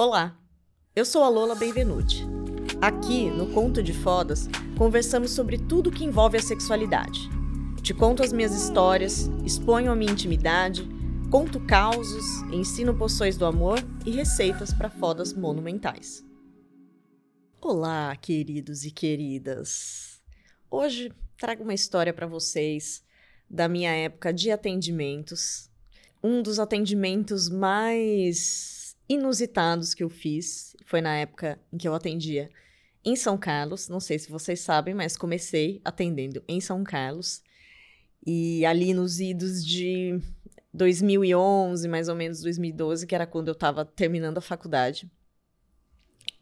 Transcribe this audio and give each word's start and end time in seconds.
Olá, 0.00 0.40
eu 0.94 1.04
sou 1.04 1.24
a 1.24 1.28
Lola 1.28 1.56
Benvenuti. 1.56 2.24
Aqui, 2.80 3.28
no 3.28 3.52
Conto 3.52 3.82
de 3.82 3.92
Fodas, 3.92 4.48
conversamos 4.76 5.32
sobre 5.32 5.58
tudo 5.58 5.90
que 5.90 6.04
envolve 6.04 6.36
a 6.36 6.40
sexualidade. 6.40 7.28
Te 7.82 7.92
conto 7.92 8.22
as 8.22 8.32
minhas 8.32 8.54
histórias, 8.54 9.28
exponho 9.44 9.90
a 9.90 9.96
minha 9.96 10.12
intimidade, 10.12 10.88
conto 11.32 11.58
causos, 11.66 12.24
ensino 12.52 12.96
poções 12.96 13.36
do 13.36 13.44
amor 13.44 13.80
e 14.06 14.12
receitas 14.12 14.72
para 14.72 14.88
fodas 14.88 15.32
monumentais. 15.32 16.24
Olá, 17.60 18.14
queridos 18.14 18.84
e 18.84 18.92
queridas. 18.92 20.22
Hoje 20.70 21.12
trago 21.36 21.64
uma 21.64 21.74
história 21.74 22.14
para 22.14 22.28
vocês 22.28 23.02
da 23.50 23.68
minha 23.68 23.90
época 23.90 24.32
de 24.32 24.52
atendimentos. 24.52 25.68
Um 26.22 26.40
dos 26.40 26.60
atendimentos 26.60 27.48
mais 27.48 28.77
inusitados 29.08 29.94
que 29.94 30.02
eu 30.04 30.10
fiz. 30.10 30.76
Foi 30.84 31.00
na 31.00 31.16
época 31.16 31.58
em 31.72 31.78
que 31.78 31.88
eu 31.88 31.94
atendia 31.94 32.50
em 33.04 33.16
São 33.16 33.38
Carlos. 33.38 33.88
Não 33.88 34.00
sei 34.00 34.18
se 34.18 34.30
vocês 34.30 34.60
sabem, 34.60 34.94
mas 34.94 35.16
comecei 35.16 35.80
atendendo 35.84 36.42
em 36.46 36.60
São 36.60 36.84
Carlos. 36.84 37.42
E 38.26 38.64
ali 38.66 38.92
nos 38.92 39.20
idos 39.20 39.64
de 39.64 40.20
2011, 40.72 41.88
mais 41.88 42.08
ou 42.08 42.14
menos 42.14 42.40
2012, 42.40 43.06
que 43.06 43.14
era 43.14 43.26
quando 43.26 43.48
eu 43.48 43.52
estava 43.52 43.84
terminando 43.84 44.38
a 44.38 44.42
faculdade. 44.42 45.10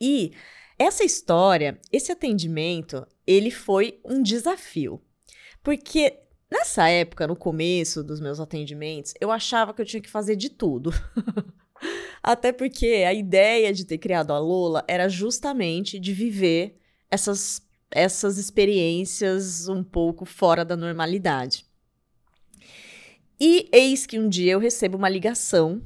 E 0.00 0.32
essa 0.78 1.04
história, 1.04 1.80
esse 1.92 2.12
atendimento, 2.12 3.06
ele 3.26 3.50
foi 3.50 4.00
um 4.04 4.22
desafio. 4.22 5.00
Porque 5.62 6.18
nessa 6.50 6.88
época, 6.88 7.26
no 7.26 7.36
começo 7.36 8.02
dos 8.02 8.20
meus 8.20 8.40
atendimentos, 8.40 9.14
eu 9.20 9.30
achava 9.30 9.72
que 9.72 9.80
eu 9.80 9.86
tinha 9.86 10.02
que 10.02 10.10
fazer 10.10 10.36
de 10.36 10.50
tudo. 10.50 10.90
Até 12.22 12.52
porque 12.52 13.04
a 13.06 13.14
ideia 13.14 13.72
de 13.72 13.84
ter 13.84 13.98
criado 13.98 14.32
a 14.32 14.38
Lola 14.38 14.84
era 14.88 15.08
justamente 15.08 15.98
de 15.98 16.12
viver 16.12 16.76
essas, 17.10 17.62
essas 17.90 18.38
experiências 18.38 19.68
um 19.68 19.84
pouco 19.84 20.24
fora 20.24 20.64
da 20.64 20.76
normalidade. 20.76 21.64
E 23.38 23.68
eis 23.72 24.06
que 24.06 24.18
um 24.18 24.28
dia 24.28 24.52
eu 24.52 24.58
recebo 24.58 24.96
uma 24.96 25.08
ligação 25.08 25.82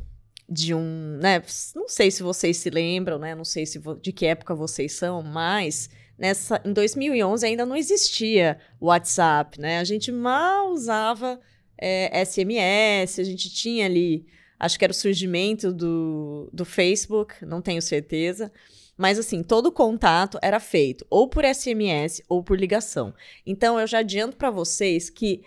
de 0.49 0.75
um, 0.75 1.19
né, 1.21 1.43
não 1.75 1.89
sei 1.89 2.11
se 2.11 2.23
vocês 2.23 2.57
se 2.57 2.71
lembram, 2.71 3.19
né, 3.19 3.35
não 3.35 3.45
sei 3.45 3.65
se 3.67 3.81
de 4.01 4.13
que 4.13 4.27
época 4.27 4.55
vocês 4.55 4.93
são, 4.93 5.23
mas 5.23 5.89
nessa 6.19 6.61
em 6.65 6.73
2011 6.73 7.47
ainda 7.47 7.65
não 7.65 7.77
existia 7.77 8.59
WhatsApp, 8.81 9.61
né? 9.61 9.79
A 9.79 9.85
gente 9.85 10.11
mal 10.13 10.71
usava 10.71 11.41
é, 11.79 12.25
SMS, 12.25 13.21
a 13.21 13.25
gente 13.25 13.49
tinha 13.49 13.87
ali 13.87 14.27
Acho 14.61 14.79
que 14.79 14.85
era 14.85 14.93
o 14.93 14.95
surgimento 14.95 15.73
do, 15.73 16.51
do 16.53 16.67
Facebook, 16.67 17.45
não 17.47 17.63
tenho 17.63 17.81
certeza. 17.81 18.53
Mas 18.95 19.19
assim, 19.19 19.43
todo 19.43 19.73
contato 19.73 20.39
era 20.43 20.61
feito 20.61 21.07
ou 21.09 21.27
por 21.27 21.43
SMS 21.43 22.23
ou 22.29 22.45
por 22.45 22.61
ligação. 22.61 23.15
Então 23.47 23.81
eu 23.81 23.87
já 23.87 24.01
adianto 24.01 24.37
para 24.37 24.51
vocês 24.51 25.09
que 25.09 25.43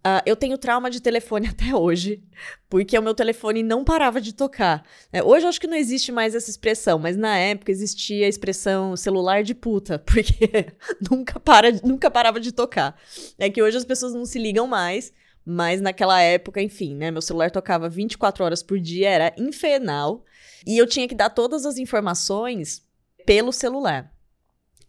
uh, 0.00 0.20
eu 0.26 0.36
tenho 0.36 0.58
trauma 0.58 0.90
de 0.90 1.00
telefone 1.00 1.48
até 1.48 1.74
hoje, 1.74 2.22
porque 2.68 2.98
o 2.98 3.02
meu 3.02 3.14
telefone 3.14 3.62
não 3.62 3.84
parava 3.84 4.20
de 4.20 4.34
tocar. 4.34 4.84
É, 5.10 5.22
hoje 5.22 5.46
eu 5.46 5.48
acho 5.48 5.60
que 5.60 5.66
não 5.66 5.76
existe 5.76 6.12
mais 6.12 6.34
essa 6.34 6.50
expressão, 6.50 6.98
mas 6.98 7.16
na 7.16 7.38
época 7.38 7.72
existia 7.72 8.26
a 8.26 8.28
expressão 8.28 8.94
celular 8.94 9.42
de 9.42 9.54
puta, 9.54 9.98
porque 10.04 10.74
nunca, 11.10 11.40
para, 11.40 11.72
nunca 11.82 12.10
parava 12.10 12.38
de 12.38 12.52
tocar. 12.52 13.00
É 13.38 13.48
que 13.48 13.62
hoje 13.62 13.78
as 13.78 13.84
pessoas 13.86 14.12
não 14.12 14.26
se 14.26 14.38
ligam 14.38 14.66
mais, 14.66 15.10
mas 15.52 15.80
naquela 15.80 16.22
época, 16.22 16.62
enfim, 16.62 16.94
né? 16.94 17.10
Meu 17.10 17.20
celular 17.20 17.50
tocava 17.50 17.88
24 17.88 18.44
horas 18.44 18.62
por 18.62 18.78
dia, 18.78 19.10
era 19.10 19.34
infernal. 19.36 20.24
E 20.64 20.78
eu 20.78 20.86
tinha 20.86 21.08
que 21.08 21.14
dar 21.14 21.28
todas 21.30 21.66
as 21.66 21.76
informações 21.76 22.86
pelo 23.26 23.52
celular. 23.52 24.14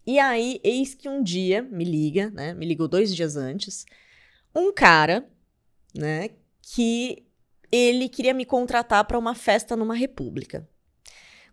E 0.06 0.20
aí, 0.20 0.60
eis 0.62 0.94
que 0.94 1.08
um 1.08 1.20
dia 1.20 1.62
me 1.62 1.82
liga, 1.82 2.30
né? 2.30 2.54
Me 2.54 2.64
ligou 2.64 2.86
dois 2.86 3.12
dias 3.12 3.34
antes, 3.36 3.84
um 4.54 4.72
cara, 4.72 5.28
né? 5.92 6.30
Que 6.62 7.26
ele 7.72 8.08
queria 8.08 8.32
me 8.32 8.44
contratar 8.44 9.04
para 9.04 9.18
uma 9.18 9.34
festa 9.34 9.74
numa 9.74 9.96
república. 9.96 10.68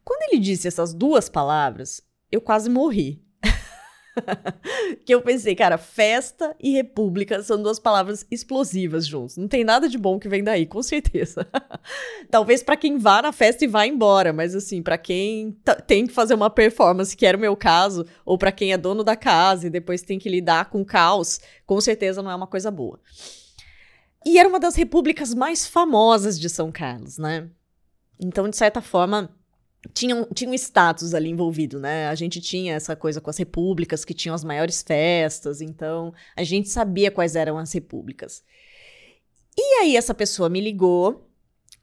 Quando 0.06 0.32
ele 0.32 0.40
disse 0.40 0.68
essas 0.68 0.94
duas 0.94 1.28
palavras, 1.30 2.00
eu 2.32 2.42
quase 2.42 2.70
morri. 2.70 3.26
que 5.06 5.14
eu 5.14 5.22
pensei, 5.22 5.56
cara, 5.56 5.78
festa 5.78 6.56
e 6.60 6.72
república 6.72 7.42
são 7.42 7.62
duas 7.62 7.80
palavras 7.80 8.26
explosivas 8.30 9.06
juntos. 9.06 9.38
Não 9.38 9.48
tem 9.48 9.64
nada 9.64 9.88
de 9.88 9.98
bom 9.98 10.20
que 10.20 10.30
vem 10.30 10.44
daí, 10.44 10.66
com 10.66 10.82
certeza. 10.82 11.48
Talvez 12.30 12.64
para 12.64 12.78
quem 12.78 12.98
vá 12.98 13.22
na 13.22 13.32
festa 13.32 13.64
e 13.64 13.68
vá 13.68 13.86
embora, 13.86 14.34
mas 14.34 14.56
assim, 14.56 14.82
para 14.82 14.98
quem 14.98 15.58
tem 15.88 16.08
que 16.08 16.14
fazer 16.14 16.34
uma 16.34 16.50
performance, 16.50 17.16
que 17.16 17.26
era 17.26 17.38
o 17.38 17.42
meu 17.42 17.56
caso, 17.56 18.06
ou 18.26 18.38
para 18.38 18.52
quem 18.52 18.74
é 18.74 18.78
dono 18.78 19.04
da 19.04 19.16
casa 19.16 19.68
e 19.68 19.70
depois 19.70 20.02
tem 20.02 20.20
que 20.20 20.30
lidar 20.30 20.70
com 20.70 20.84
caos, 20.84 21.40
com 21.66 21.80
certeza 21.80 22.22
não 22.22 22.32
é 22.32 22.36
uma 22.36 22.48
coisa 22.48 22.72
boa. 22.72 23.00
E 24.26 24.38
era 24.38 24.50
uma 24.50 24.60
das 24.60 24.76
repúblicas 24.76 25.34
mais 25.34 25.66
famosas 25.66 26.40
de 26.40 26.50
São 26.50 26.72
Carlos, 26.72 27.18
né? 27.18 27.50
Então, 28.20 28.50
de 28.50 28.58
certa 28.58 28.82
forma, 28.82 29.34
tinha 29.94 30.26
tinha 30.34 30.50
um 30.50 30.54
status 30.54 31.14
ali 31.14 31.30
envolvido, 31.30 31.80
né? 31.80 32.08
A 32.08 32.16
gente 32.16 32.42
tinha 32.42 32.76
essa 32.76 32.96
coisa 32.96 33.22
com 33.22 33.30
as 33.30 33.38
repúblicas 33.38 34.04
que 34.04 34.14
tinham 34.14 34.36
as 34.36 34.44
maiores 34.44 34.82
festas, 34.82 35.62
então 35.62 36.14
a 36.36 36.44
gente 36.44 36.70
sabia 36.70 37.10
quais 37.10 37.36
eram 37.36 37.58
as 37.58 37.72
repúblicas. 37.72 38.44
E 39.58 39.80
aí 39.82 39.96
essa 39.96 40.14
pessoa 40.14 40.50
me 40.50 40.62
ligou 40.62 41.30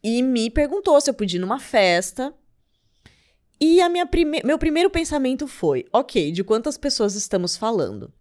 e 0.02 0.22
me 0.22 0.50
perguntou 0.50 1.00
se 1.00 1.10
eu 1.10 1.14
podia 1.14 1.38
ir 1.38 1.40
numa 1.40 1.58
festa. 1.58 2.34
E 3.58 3.80
a 3.80 3.88
minha 3.88 4.06
prime 4.06 4.42
meu 4.44 4.58
primeiro 4.58 4.90
pensamento 4.90 5.46
foi: 5.46 5.86
ok, 5.92 6.30
de 6.30 6.44
quantas 6.44 6.76
pessoas 6.76 7.14
estamos 7.14 7.56
falando? 7.56 8.12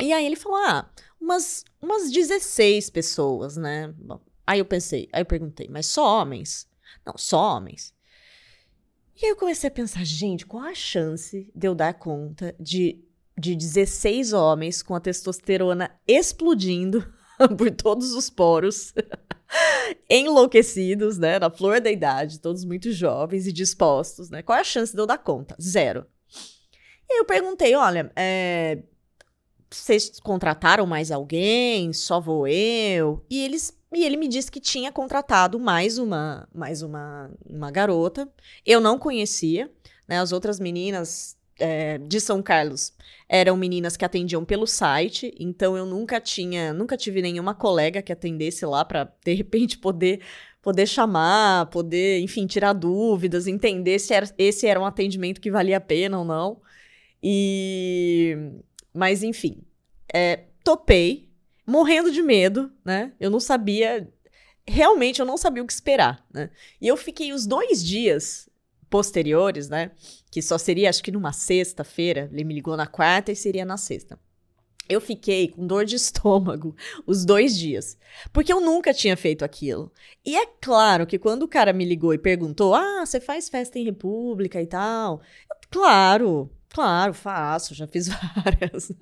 E 0.00 0.12
aí 0.12 0.26
ele 0.26 0.36
falou: 0.36 0.58
ah, 0.58 0.90
umas, 1.20 1.64
umas 1.80 2.10
16 2.10 2.90
pessoas, 2.90 3.56
né? 3.56 3.88
Bom, 3.96 4.20
aí 4.46 4.58
eu 4.58 4.64
pensei, 4.66 5.08
aí 5.12 5.22
eu 5.22 5.26
perguntei, 5.26 5.68
mas 5.70 5.86
só 5.86 6.20
homens? 6.20 6.68
Não, 7.06 7.16
só 7.16 7.56
homens. 7.56 7.94
E 9.16 9.26
aí 9.26 9.30
eu 9.30 9.36
comecei 9.36 9.68
a 9.68 9.70
pensar, 9.70 10.04
gente, 10.04 10.44
qual 10.44 10.64
a 10.64 10.74
chance 10.74 11.48
de 11.54 11.68
eu 11.68 11.74
dar 11.74 11.94
conta 11.94 12.54
de, 12.58 13.04
de 13.38 13.54
16 13.54 14.32
homens 14.32 14.82
com 14.82 14.94
a 14.94 15.00
testosterona 15.00 15.90
explodindo 16.06 17.06
por 17.56 17.70
todos 17.70 18.12
os 18.12 18.28
poros, 18.28 18.92
enlouquecidos, 20.10 21.16
né, 21.16 21.38
na 21.38 21.48
flor 21.48 21.80
da 21.80 21.92
idade, 21.92 22.40
todos 22.40 22.64
muito 22.64 22.90
jovens 22.90 23.46
e 23.46 23.52
dispostos, 23.52 24.30
né? 24.30 24.42
Qual 24.42 24.58
a 24.58 24.64
chance 24.64 24.92
de 24.92 25.00
eu 25.00 25.06
dar 25.06 25.18
conta? 25.18 25.56
Zero. 25.60 26.06
E 27.08 27.12
aí 27.12 27.18
eu 27.18 27.24
perguntei, 27.24 27.74
olha, 27.76 28.10
é, 28.16 28.82
vocês 29.70 30.18
contrataram 30.18 30.86
mais 30.86 31.12
alguém? 31.12 31.92
Só 31.92 32.20
vou 32.20 32.48
eu? 32.48 33.24
E 33.30 33.44
eles 33.44 33.76
e 33.94 34.04
ele 34.04 34.16
me 34.16 34.28
disse 34.28 34.50
que 34.50 34.60
tinha 34.60 34.90
contratado 34.92 35.58
mais 35.58 35.98
uma, 35.98 36.48
mais 36.54 36.82
uma, 36.82 37.30
uma 37.46 37.70
garota. 37.70 38.28
Eu 38.64 38.80
não 38.80 38.98
conhecia, 38.98 39.70
né? 40.08 40.18
As 40.18 40.32
outras 40.32 40.58
meninas 40.60 41.36
é, 41.58 41.98
de 41.98 42.20
São 42.20 42.42
Carlos 42.42 42.92
eram 43.28 43.56
meninas 43.56 43.96
que 43.96 44.04
atendiam 44.04 44.44
pelo 44.44 44.66
site, 44.66 45.34
então 45.38 45.76
eu 45.76 45.86
nunca 45.86 46.20
tinha, 46.20 46.72
nunca 46.72 46.96
tive 46.96 47.22
nenhuma 47.22 47.54
colega 47.54 48.02
que 48.02 48.12
atendesse 48.12 48.66
lá 48.66 48.84
para 48.84 49.12
de 49.24 49.34
repente 49.34 49.78
poder 49.78 50.20
poder 50.62 50.86
chamar, 50.86 51.66
poder, 51.66 52.20
enfim, 52.20 52.46
tirar 52.46 52.72
dúvidas, 52.72 53.46
entender 53.46 53.98
se 53.98 54.14
era, 54.14 54.26
esse 54.38 54.66
era 54.66 54.80
um 54.80 54.86
atendimento 54.86 55.38
que 55.38 55.50
valia 55.50 55.76
a 55.76 55.80
pena 55.80 56.18
ou 56.18 56.24
não. 56.24 56.60
E 57.22 58.36
mas 58.92 59.22
enfim, 59.22 59.62
é, 60.12 60.44
topei 60.62 61.28
morrendo 61.66 62.10
de 62.10 62.22
medo, 62.22 62.72
né? 62.84 63.12
Eu 63.18 63.30
não 63.30 63.40
sabia. 63.40 64.08
Realmente, 64.66 65.20
eu 65.20 65.26
não 65.26 65.36
sabia 65.36 65.62
o 65.62 65.66
que 65.66 65.72
esperar, 65.72 66.24
né? 66.32 66.50
E 66.80 66.88
eu 66.88 66.96
fiquei 66.96 67.32
os 67.32 67.46
dois 67.46 67.84
dias 67.84 68.48
posteriores, 68.88 69.68
né? 69.68 69.90
Que 70.30 70.40
só 70.40 70.56
seria, 70.56 70.88
acho 70.88 71.02
que 71.02 71.10
numa 71.10 71.32
sexta-feira. 71.32 72.28
Ele 72.32 72.44
me 72.44 72.54
ligou 72.54 72.76
na 72.76 72.86
quarta 72.86 73.32
e 73.32 73.36
seria 73.36 73.64
na 73.64 73.76
sexta. 73.76 74.18
Eu 74.88 75.00
fiquei 75.00 75.48
com 75.48 75.66
dor 75.66 75.84
de 75.84 75.96
estômago 75.96 76.76
os 77.06 77.24
dois 77.24 77.56
dias, 77.56 77.98
porque 78.32 78.52
eu 78.52 78.60
nunca 78.60 78.92
tinha 78.92 79.16
feito 79.16 79.44
aquilo. 79.44 79.90
E 80.24 80.36
é 80.36 80.46
claro 80.60 81.06
que 81.06 81.18
quando 81.18 81.42
o 81.42 81.48
cara 81.48 81.72
me 81.72 81.84
ligou 81.84 82.14
e 82.14 82.18
perguntou: 82.18 82.74
Ah, 82.74 83.04
você 83.04 83.20
faz 83.20 83.48
festa 83.48 83.78
em 83.78 83.84
República 83.84 84.60
e 84.60 84.66
tal? 84.66 85.20
Eu, 85.50 85.56
claro, 85.70 86.50
claro, 86.68 87.14
faço, 87.14 87.74
já 87.74 87.86
fiz 87.86 88.08
várias. 88.36 88.92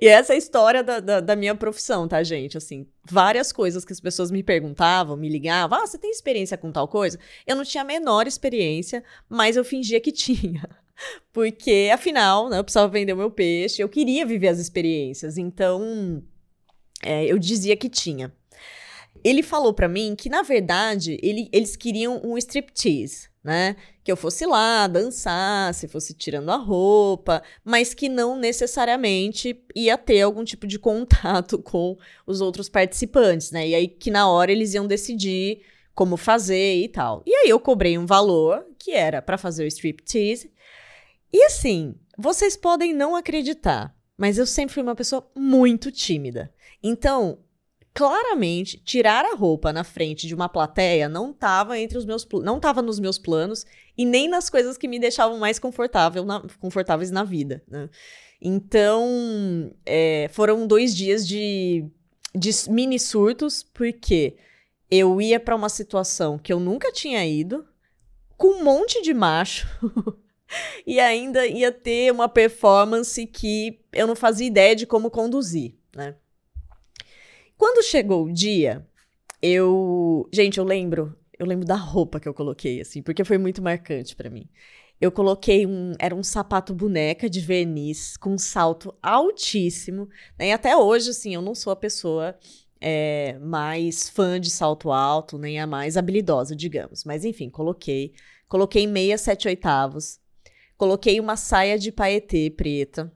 E 0.00 0.08
essa 0.08 0.32
é 0.32 0.36
a 0.36 0.38
história 0.38 0.82
da, 0.82 1.00
da, 1.00 1.20
da, 1.20 1.36
minha 1.36 1.54
profissão, 1.54 2.06
tá, 2.06 2.22
gente? 2.22 2.56
Assim, 2.56 2.86
várias 3.04 3.52
coisas 3.52 3.84
que 3.84 3.92
as 3.92 4.00
pessoas 4.00 4.30
me 4.30 4.42
perguntavam, 4.42 5.16
me 5.16 5.28
ligavam. 5.28 5.78
Ah, 5.78 5.86
você 5.86 5.98
tem 5.98 6.10
experiência 6.10 6.56
com 6.56 6.70
tal 6.70 6.88
coisa? 6.88 7.18
Eu 7.46 7.56
não 7.56 7.64
tinha 7.64 7.82
a 7.82 7.86
menor 7.86 8.26
experiência, 8.26 9.02
mas 9.28 9.56
eu 9.56 9.64
fingia 9.64 10.00
que 10.00 10.12
tinha. 10.12 10.68
Porque, 11.32 11.90
afinal, 11.92 12.48
né, 12.48 12.58
eu 12.58 12.64
precisava 12.64 12.90
vender 12.90 13.12
o 13.12 13.16
meu 13.16 13.30
peixe, 13.30 13.82
eu 13.82 13.88
queria 13.88 14.24
viver 14.24 14.48
as 14.48 14.58
experiências. 14.58 15.36
Então, 15.36 16.22
é, 17.02 17.24
eu 17.26 17.38
dizia 17.38 17.76
que 17.76 17.88
tinha. 17.88 18.32
Ele 19.24 19.42
falou 19.42 19.74
para 19.74 19.88
mim 19.88 20.14
que, 20.16 20.28
na 20.28 20.42
verdade, 20.42 21.18
ele, 21.22 21.48
eles 21.52 21.76
queriam 21.76 22.20
um 22.24 22.38
striptease 22.38 23.28
né? 23.46 23.76
Que 24.02 24.10
eu 24.10 24.16
fosse 24.16 24.44
lá 24.44 24.88
dançar, 24.88 25.72
se 25.72 25.86
fosse 25.86 26.12
tirando 26.12 26.50
a 26.50 26.56
roupa, 26.56 27.42
mas 27.64 27.94
que 27.94 28.08
não 28.08 28.36
necessariamente 28.36 29.64
ia 29.74 29.96
ter 29.96 30.20
algum 30.20 30.44
tipo 30.44 30.66
de 30.66 30.78
contato 30.80 31.56
com 31.58 31.96
os 32.26 32.40
outros 32.40 32.68
participantes, 32.68 33.52
né? 33.52 33.68
E 33.68 33.74
aí 33.74 33.86
que 33.86 34.10
na 34.10 34.28
hora 34.28 34.50
eles 34.50 34.74
iam 34.74 34.86
decidir 34.86 35.62
como 35.94 36.16
fazer 36.16 36.82
e 36.82 36.88
tal. 36.88 37.22
E 37.24 37.32
aí 37.32 37.48
eu 37.48 37.60
cobrei 37.60 37.96
um 37.96 38.04
valor 38.04 38.66
que 38.78 38.90
era 38.90 39.22
para 39.22 39.38
fazer 39.38 39.64
o 39.64 39.68
striptease. 39.68 40.52
E 41.32 41.44
assim, 41.44 41.94
vocês 42.18 42.56
podem 42.56 42.92
não 42.92 43.14
acreditar, 43.14 43.94
mas 44.18 44.38
eu 44.38 44.46
sempre 44.46 44.74
fui 44.74 44.82
uma 44.82 44.96
pessoa 44.96 45.24
muito 45.36 45.92
tímida. 45.92 46.52
Então, 46.82 47.38
claramente, 47.96 48.78
tirar 48.84 49.24
a 49.24 49.34
roupa 49.34 49.72
na 49.72 49.82
frente 49.82 50.26
de 50.26 50.34
uma 50.34 50.50
plateia 50.50 51.08
não 51.08 51.30
estava 51.30 51.78
entre 51.78 51.96
os 51.96 52.04
meus 52.04 52.28
não 52.44 52.58
estava 52.58 52.82
nos 52.82 53.00
meus 53.00 53.16
planos 53.16 53.64
e 53.96 54.04
nem 54.04 54.28
nas 54.28 54.50
coisas 54.50 54.76
que 54.76 54.86
me 54.86 54.98
deixavam 54.98 55.38
mais 55.38 55.58
confortável 55.58 56.22
na, 56.22 56.42
confortáveis 56.60 57.10
na 57.10 57.24
vida. 57.24 57.64
Né? 57.66 57.88
Então, 58.38 59.72
é, 59.86 60.28
foram 60.30 60.66
dois 60.66 60.94
dias 60.94 61.26
de, 61.26 61.86
de 62.34 62.50
mini 62.68 62.98
surtos, 62.98 63.62
porque 63.62 64.36
eu 64.90 65.18
ia 65.18 65.40
para 65.40 65.56
uma 65.56 65.70
situação 65.70 66.38
que 66.38 66.52
eu 66.52 66.60
nunca 66.60 66.92
tinha 66.92 67.24
ido, 67.24 67.66
com 68.36 68.60
um 68.60 68.62
monte 68.62 69.00
de 69.00 69.14
macho. 69.14 69.66
e 70.86 71.00
ainda 71.00 71.46
ia 71.46 71.72
ter 71.72 72.12
uma 72.12 72.28
performance 72.28 73.26
que 73.26 73.80
eu 73.90 74.06
não 74.06 74.14
fazia 74.14 74.46
ideia 74.46 74.76
de 74.76 74.84
como 74.84 75.10
conduzir, 75.10 75.76
né? 75.96 76.14
Quando 77.56 77.84
chegou 77.84 78.24
o 78.24 78.32
dia, 78.32 78.86
eu. 79.40 80.28
Gente, 80.32 80.58
eu 80.58 80.64
lembro. 80.64 81.16
Eu 81.38 81.46
lembro 81.46 81.66
da 81.66 81.76
roupa 81.76 82.18
que 82.18 82.28
eu 82.28 82.32
coloquei, 82.32 82.80
assim, 82.80 83.02
porque 83.02 83.24
foi 83.24 83.36
muito 83.36 83.62
marcante 83.62 84.16
para 84.16 84.30
mim. 84.30 84.48
Eu 85.00 85.12
coloquei 85.12 85.66
um. 85.66 85.92
Era 85.98 86.14
um 86.14 86.22
sapato 86.22 86.74
boneca 86.74 87.28
de 87.28 87.40
verniz 87.40 88.16
com 88.16 88.34
um 88.34 88.38
salto 88.38 88.94
altíssimo. 89.02 90.08
Né? 90.38 90.48
E 90.48 90.52
até 90.52 90.76
hoje, 90.76 91.10
assim, 91.10 91.34
eu 91.34 91.42
não 91.42 91.54
sou 91.54 91.72
a 91.72 91.76
pessoa 91.76 92.38
é, 92.80 93.38
mais 93.40 94.08
fã 94.08 94.40
de 94.40 94.50
salto 94.50 94.90
alto, 94.90 95.38
nem 95.38 95.60
a 95.60 95.66
mais 95.66 95.96
habilidosa, 95.96 96.56
digamos. 96.56 97.04
Mas 97.04 97.24
enfim, 97.24 97.50
coloquei. 97.50 98.14
Coloquei 98.48 98.86
meia 98.86 99.18
sete 99.18 99.48
oitavos. 99.48 100.20
Coloquei 100.76 101.18
uma 101.20 101.36
saia 101.36 101.78
de 101.78 101.90
paetê 101.90 102.50
preta. 102.50 103.12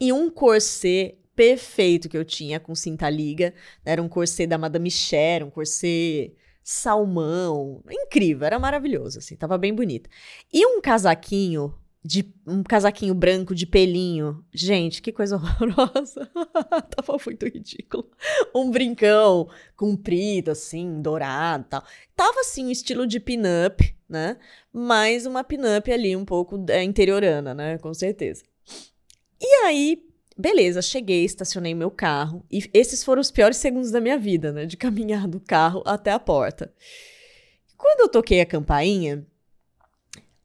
E 0.00 0.12
um 0.12 0.30
corset 0.30 1.21
perfeito 1.34 2.08
que 2.08 2.16
eu 2.16 2.24
tinha 2.24 2.60
com 2.60 2.74
cinta 2.74 3.08
liga. 3.08 3.54
Era 3.84 4.02
um 4.02 4.08
corset 4.08 4.46
da 4.46 4.58
Madame 4.58 4.90
Cher, 4.90 5.42
um 5.42 5.50
corset 5.50 6.34
salmão. 6.62 7.82
Incrível, 7.90 8.46
era 8.46 8.58
maravilhoso, 8.58 9.18
assim, 9.18 9.36
tava 9.36 9.58
bem 9.58 9.74
bonito. 9.74 10.08
E 10.52 10.64
um 10.66 10.80
casaquinho 10.80 11.74
de 12.04 12.34
um 12.46 12.62
casaquinho 12.62 13.14
branco 13.14 13.54
de 13.54 13.64
pelinho. 13.64 14.44
Gente, 14.52 15.00
que 15.00 15.12
coisa 15.12 15.36
horrorosa. 15.36 16.28
Tava 16.90 17.16
muito 17.24 17.46
ridículo. 17.46 18.10
Um 18.54 18.70
brincão 18.70 19.48
comprido, 19.76 20.50
assim, 20.50 21.00
dourado 21.00 21.66
tal. 21.70 21.84
Tava, 22.16 22.40
assim, 22.40 22.66
um 22.66 22.70
estilo 22.70 23.06
de 23.06 23.20
pin-up, 23.20 23.94
né? 24.08 24.36
Mas 24.72 25.26
uma 25.26 25.44
pin-up 25.44 25.90
ali 25.92 26.16
um 26.16 26.24
pouco 26.24 26.64
é, 26.68 26.82
interiorana, 26.82 27.54
né? 27.54 27.78
Com 27.78 27.94
certeza. 27.94 28.42
E 29.40 29.64
aí, 29.64 30.04
Beleza, 30.36 30.80
cheguei, 30.80 31.24
estacionei 31.24 31.74
meu 31.74 31.90
carro. 31.90 32.44
E 32.50 32.68
esses 32.72 33.04
foram 33.04 33.20
os 33.20 33.30
piores 33.30 33.56
segundos 33.56 33.90
da 33.90 34.00
minha 34.00 34.18
vida, 34.18 34.52
né? 34.52 34.66
De 34.66 34.76
caminhar 34.76 35.28
do 35.28 35.40
carro 35.40 35.82
até 35.84 36.10
a 36.10 36.18
porta. 36.18 36.72
Quando 37.76 38.00
eu 38.00 38.08
toquei 38.08 38.40
a 38.40 38.46
campainha, 38.46 39.26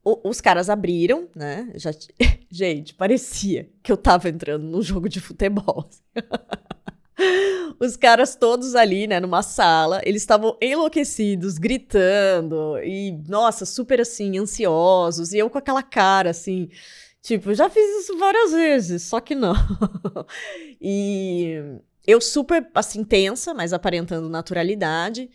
o, 0.04 0.30
os 0.30 0.42
caras 0.42 0.69
abriram, 0.69 1.28
né? 1.36 1.72
Já, 1.75 1.92
gente, 2.50 2.94
parecia 2.94 3.69
que 3.84 3.92
eu 3.92 3.98
tava 3.98 4.30
entrando 4.30 4.63
num 4.63 4.81
jogo 4.81 5.07
de 5.07 5.19
futebol. 5.19 5.90
os 7.80 7.95
caras 7.98 8.36
todos 8.36 8.75
ali, 8.75 9.07
né, 9.07 9.19
numa 9.19 9.42
sala, 9.42 10.01
eles 10.04 10.22
estavam 10.22 10.57
enlouquecidos, 10.62 11.57
gritando 11.57 12.78
e, 12.83 13.12
nossa, 13.28 13.66
super 13.66 14.01
assim, 14.01 14.38
ansiosos. 14.38 15.33
E 15.33 15.38
eu 15.38 15.50
com 15.50 15.57
aquela 15.57 15.83
cara 15.83 16.31
assim 16.31 16.69
Tipo, 17.28 17.54
já 17.54 17.70
fiz 17.70 18.04
isso 18.04 18.18
várias 18.18 18.54
vezes, 18.54 19.04
só 19.04 19.20
que 19.20 19.36
não. 19.36 19.54
e 20.80 21.56
eu 22.08 22.22
super, 22.22 22.72
assim, 22.74 23.04
tensa, 23.04 23.54
mas 23.54 23.74
aparentando 23.74 24.30
naturalidade. 24.30 25.30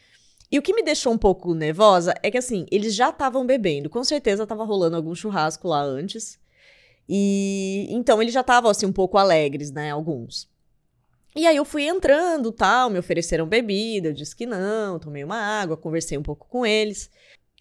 E 0.51 0.59
o 0.59 0.63
que 0.63 0.73
me 0.73 0.83
deixou 0.83 1.13
um 1.13 1.19
pouco 1.19 1.53
nervosa 1.53 2.15
é 2.23 2.31
que, 2.31 2.39
assim, 2.39 2.65
eles 2.73 2.95
já 2.95 3.11
estavam 3.11 3.45
bebendo. 3.45 3.91
Com 3.91 4.03
certeza 4.05 4.47
tava 4.47 4.65
rolando 4.65 4.97
algum 4.97 5.15
churrasco 5.15 5.69
lá 5.69 5.83
antes. 5.83 6.41
E 7.07 7.87
então 7.91 8.23
eles 8.23 8.33
já 8.33 8.41
estavam, 8.41 8.71
assim, 8.71 8.87
um 8.87 8.93
pouco 8.93 9.19
alegres, 9.19 9.71
né? 9.71 9.91
Alguns. 9.91 10.49
E 11.37 11.47
aí 11.47 11.57
eu 11.57 11.65
fui 11.67 11.85
entrando, 11.85 12.51
tal, 12.53 12.89
me 12.89 12.99
ofereceram 12.99 13.47
bebida, 13.47 14.09
eu 14.09 14.15
disse 14.15 14.35
que 14.35 14.47
não, 14.47 14.99
tomei 14.99 15.23
uma 15.23 15.37
água, 15.37 15.77
conversei 15.77 16.17
um 16.17 16.23
pouco 16.23 16.49
com 16.49 16.65
eles. 16.65 17.11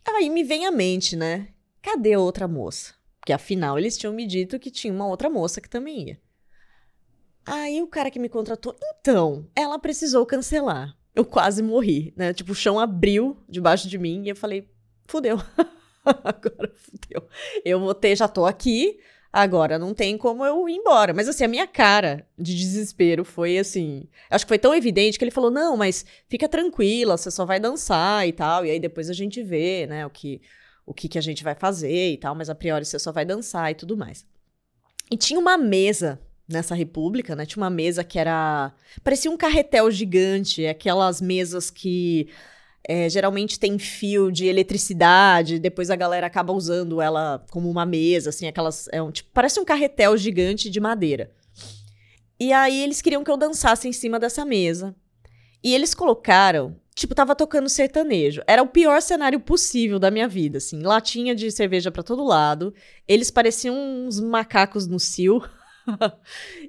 Aí 0.05 0.29
me 0.29 0.41
vem 0.41 0.65
à 0.65 0.71
mente, 0.71 1.17
né? 1.17 1.49
Cadê 1.81 2.13
a 2.13 2.19
outra 2.19 2.47
moça? 2.47 3.00
Porque 3.21 3.31
afinal 3.31 3.77
eles 3.77 3.97
tinham 3.97 4.13
me 4.13 4.25
dito 4.25 4.59
que 4.59 4.71
tinha 4.71 4.91
uma 4.91 5.07
outra 5.07 5.29
moça 5.29 5.61
que 5.61 5.69
também 5.69 6.09
ia. 6.09 6.19
Aí 7.45 7.81
o 7.81 7.87
cara 7.87 8.09
que 8.09 8.19
me 8.19 8.27
contratou, 8.27 8.75
então, 8.81 9.47
ela 9.55 9.79
precisou 9.79 10.25
cancelar. 10.25 10.95
Eu 11.13 11.23
quase 11.23 11.61
morri, 11.61 12.13
né? 12.17 12.33
Tipo, 12.33 12.51
o 12.51 12.55
chão 12.55 12.79
abriu 12.79 13.37
debaixo 13.47 13.87
de 13.87 13.97
mim 13.97 14.23
e 14.25 14.29
eu 14.29 14.35
falei, 14.35 14.67
fudeu. 15.05 15.37
agora 16.03 16.73
fudeu. 16.75 17.27
Eu 17.63 17.79
vou 17.79 17.93
ter, 17.93 18.15
já 18.15 18.27
tô 18.27 18.45
aqui, 18.45 18.99
agora 19.31 19.77
não 19.77 19.93
tem 19.93 20.17
como 20.17 20.43
eu 20.43 20.67
ir 20.67 20.77
embora. 20.77 21.13
Mas 21.13 21.27
assim, 21.27 21.43
a 21.43 21.47
minha 21.47 21.67
cara 21.67 22.27
de 22.37 22.55
desespero 22.55 23.23
foi 23.23 23.59
assim. 23.59 24.07
Acho 24.31 24.45
que 24.45 24.49
foi 24.49 24.59
tão 24.59 24.73
evidente 24.73 25.19
que 25.19 25.23
ele 25.23 25.31
falou: 25.31 25.51
não, 25.51 25.77
mas 25.77 26.05
fica 26.27 26.49
tranquila, 26.49 27.17
você 27.17 27.29
só 27.29 27.45
vai 27.45 27.59
dançar 27.59 28.27
e 28.27 28.33
tal. 28.33 28.65
E 28.65 28.71
aí 28.71 28.79
depois 28.79 29.09
a 29.09 29.13
gente 29.13 29.43
vê, 29.43 29.85
né, 29.85 30.05
o 30.05 30.09
que 30.09 30.41
o 30.85 30.93
que, 30.93 31.07
que 31.07 31.17
a 31.17 31.21
gente 31.21 31.43
vai 31.43 31.55
fazer 31.55 32.11
e 32.11 32.17
tal, 32.17 32.35
mas 32.35 32.49
a 32.49 32.55
priori 32.55 32.85
você 32.85 32.99
só 32.99 33.11
vai 33.11 33.25
dançar 33.25 33.71
e 33.71 33.75
tudo 33.75 33.95
mais. 33.95 34.25
E 35.09 35.17
tinha 35.17 35.39
uma 35.39 35.57
mesa 35.57 36.19
nessa 36.47 36.75
república, 36.75 37.35
né? 37.35 37.45
Tinha 37.45 37.61
uma 37.63 37.69
mesa 37.69 38.03
que 38.03 38.19
era. 38.19 38.73
parecia 39.03 39.31
um 39.31 39.37
carretel 39.37 39.89
gigante, 39.89 40.65
aquelas 40.65 41.21
mesas 41.21 41.69
que. 41.69 42.27
É, 42.87 43.07
geralmente 43.07 43.59
tem 43.59 43.77
fio 43.77 44.31
de 44.31 44.47
eletricidade, 44.47 45.59
depois 45.59 45.91
a 45.91 45.95
galera 45.95 46.25
acaba 46.25 46.51
usando 46.51 46.99
ela 46.99 47.45
como 47.51 47.69
uma 47.69 47.85
mesa, 47.85 48.29
assim, 48.29 48.47
aquelas. 48.47 48.87
É 48.91 49.01
um, 49.01 49.11
tipo, 49.11 49.29
parece 49.33 49.59
um 49.59 49.65
carretel 49.65 50.17
gigante 50.17 50.69
de 50.69 50.79
madeira. 50.79 51.31
E 52.39 52.51
aí 52.51 52.81
eles 52.81 53.01
queriam 53.01 53.23
que 53.23 53.29
eu 53.29 53.37
dançasse 53.37 53.87
em 53.87 53.93
cima 53.93 54.19
dessa 54.19 54.43
mesa. 54.43 54.95
E 55.63 55.73
eles 55.73 55.93
colocaram 55.93 56.75
tipo, 56.95 57.15
tava 57.15 57.35
tocando 57.35 57.69
sertanejo. 57.69 58.41
Era 58.45 58.61
o 58.61 58.67
pior 58.67 59.01
cenário 59.01 59.39
possível 59.39 59.97
da 59.99 60.11
minha 60.11 60.27
vida, 60.27 60.57
assim. 60.57 60.81
Latinha 60.81 61.33
de 61.33 61.51
cerveja 61.51 61.91
para 61.91 62.03
todo 62.03 62.23
lado. 62.23 62.73
Eles 63.07 63.31
pareciam 63.31 63.75
uns 63.75 64.19
macacos 64.19 64.87
no 64.87 64.99
cio. 64.99 65.41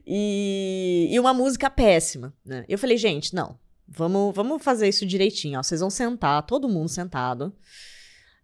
e, 0.07 1.09
e 1.11 1.21
uma 1.21 1.35
música 1.35 1.69
péssima, 1.69 2.35
né? 2.45 2.65
Eu 2.69 2.79
falei, 2.79 2.97
gente, 2.97 3.35
não. 3.35 3.59
Vamos, 3.87 4.35
vamos 4.35 4.63
fazer 4.63 4.89
isso 4.89 5.05
direitinho, 5.05 5.59
ó. 5.59 5.63
Vocês 5.63 5.81
vão 5.81 5.91
sentar, 5.91 6.47
todo 6.47 6.69
mundo 6.69 6.89
sentado. 6.89 7.55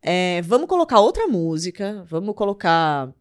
É, 0.02 0.43
vamos 0.43 0.69
colocar 0.69 1.00
outra 1.00 1.26
música. 1.26 2.05
Vamos 2.07 2.35
colocar 2.35 3.12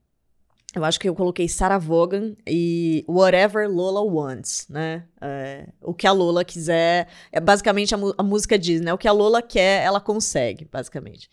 eu 0.75 0.83
acho 0.83 0.99
que 0.99 1.07
eu 1.07 1.15
coloquei 1.15 1.47
Sarah 1.47 1.77
Vaughan 1.77 2.35
e 2.45 3.03
Whatever 3.07 3.69
Lola 3.69 4.01
Wants, 4.01 4.67
né? 4.69 5.05
É, 5.21 5.67
o 5.81 5.93
que 5.93 6.05
a 6.05 6.11
Lola 6.11 6.43
quiser. 6.43 7.07
É, 7.31 7.39
basicamente 7.39 7.95
a, 7.95 7.97
a, 8.17 8.23
música 8.23 8.59
diz, 8.59 8.81
né? 8.81 8.93
O 8.93 8.97
que 8.97 9.07
a 9.07 9.11
Lola 9.11 9.41
quer, 9.41 9.83
ela 9.83 10.01
consegue, 10.01 10.65
basicamente. 10.65 11.29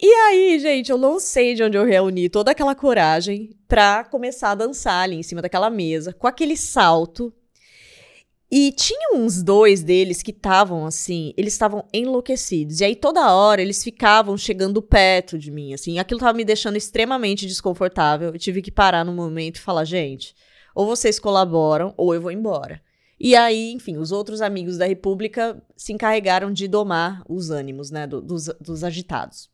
E 0.00 0.06
aí, 0.06 0.58
gente, 0.58 0.90
eu 0.90 0.98
não 0.98 1.18
sei 1.18 1.54
de 1.54 1.62
onde 1.62 1.76
eu 1.76 1.84
reuni 1.84 2.28
toda 2.28 2.50
aquela 2.50 2.74
coragem 2.74 3.56
pra 3.66 4.04
começar 4.04 4.50
a 4.50 4.54
dançar 4.54 5.02
ali 5.02 5.16
em 5.16 5.22
cima 5.22 5.42
daquela 5.42 5.70
mesa, 5.70 6.12
com 6.12 6.26
aquele 6.26 6.56
salto 6.56 7.32
e 8.56 8.70
tinha 8.70 9.16
uns 9.16 9.42
dois 9.42 9.82
deles 9.82 10.22
que 10.22 10.30
estavam 10.30 10.86
assim, 10.86 11.34
eles 11.36 11.54
estavam 11.54 11.84
enlouquecidos. 11.92 12.78
E 12.78 12.84
aí 12.84 12.94
toda 12.94 13.34
hora 13.34 13.60
eles 13.60 13.82
ficavam 13.82 14.36
chegando 14.36 14.80
perto 14.80 15.36
de 15.36 15.50
mim, 15.50 15.74
assim. 15.74 15.98
Aquilo 15.98 16.20
tava 16.20 16.34
me 16.34 16.44
deixando 16.44 16.76
extremamente 16.76 17.48
desconfortável. 17.48 18.28
Eu 18.28 18.38
tive 18.38 18.62
que 18.62 18.70
parar 18.70 19.04
no 19.04 19.12
momento 19.12 19.56
e 19.56 19.60
falar, 19.60 19.84
gente, 19.84 20.36
ou 20.72 20.86
vocês 20.86 21.18
colaboram 21.18 21.92
ou 21.96 22.14
eu 22.14 22.20
vou 22.20 22.30
embora. 22.30 22.80
E 23.18 23.34
aí, 23.34 23.72
enfim, 23.72 23.96
os 23.96 24.12
outros 24.12 24.40
amigos 24.40 24.78
da 24.78 24.86
República 24.86 25.60
se 25.76 25.92
encarregaram 25.92 26.52
de 26.52 26.68
domar 26.68 27.24
os 27.28 27.50
ânimos, 27.50 27.90
né, 27.90 28.06
do, 28.06 28.22
dos, 28.22 28.44
dos 28.60 28.84
agitados. 28.84 29.50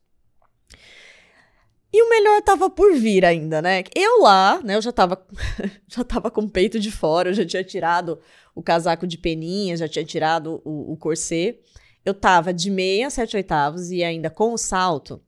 E 1.93 2.03
o 2.03 2.09
melhor 2.09 2.41
tava 2.43 2.71
por 2.71 2.95
vir 2.95 3.25
ainda, 3.25 3.61
né? 3.61 3.83
Eu 3.95 4.23
lá, 4.23 4.61
né, 4.63 4.77
eu 4.77 4.83
já 4.83 4.93
tava, 4.93 5.21
já 5.89 6.05
tava 6.05 6.31
com 6.31 6.43
o 6.43 6.51
peito 6.51 6.79
de 6.79 6.91
fora, 6.91 7.31
eu 7.31 7.35
já 7.35 7.45
tinha 7.45 7.65
tirado 7.65 8.21
o 8.55 8.63
casaco 8.63 9.07
de 9.07 9.19
peninha, 9.19 9.77
já 9.77 9.89
tinha 9.89 10.05
tirado 10.05 10.63
o, 10.65 10.93
o 10.93 10.97
corset. 10.97 11.59
Eu 12.05 12.15
tava 12.15 12.53
de 12.53 12.71
meia, 12.71 13.11
sete 13.11 13.37
oitavos 13.37 13.91
e 13.91 14.03
ainda 14.03 14.31
com 14.31 14.53
o 14.53 14.59
salto. 14.59 15.21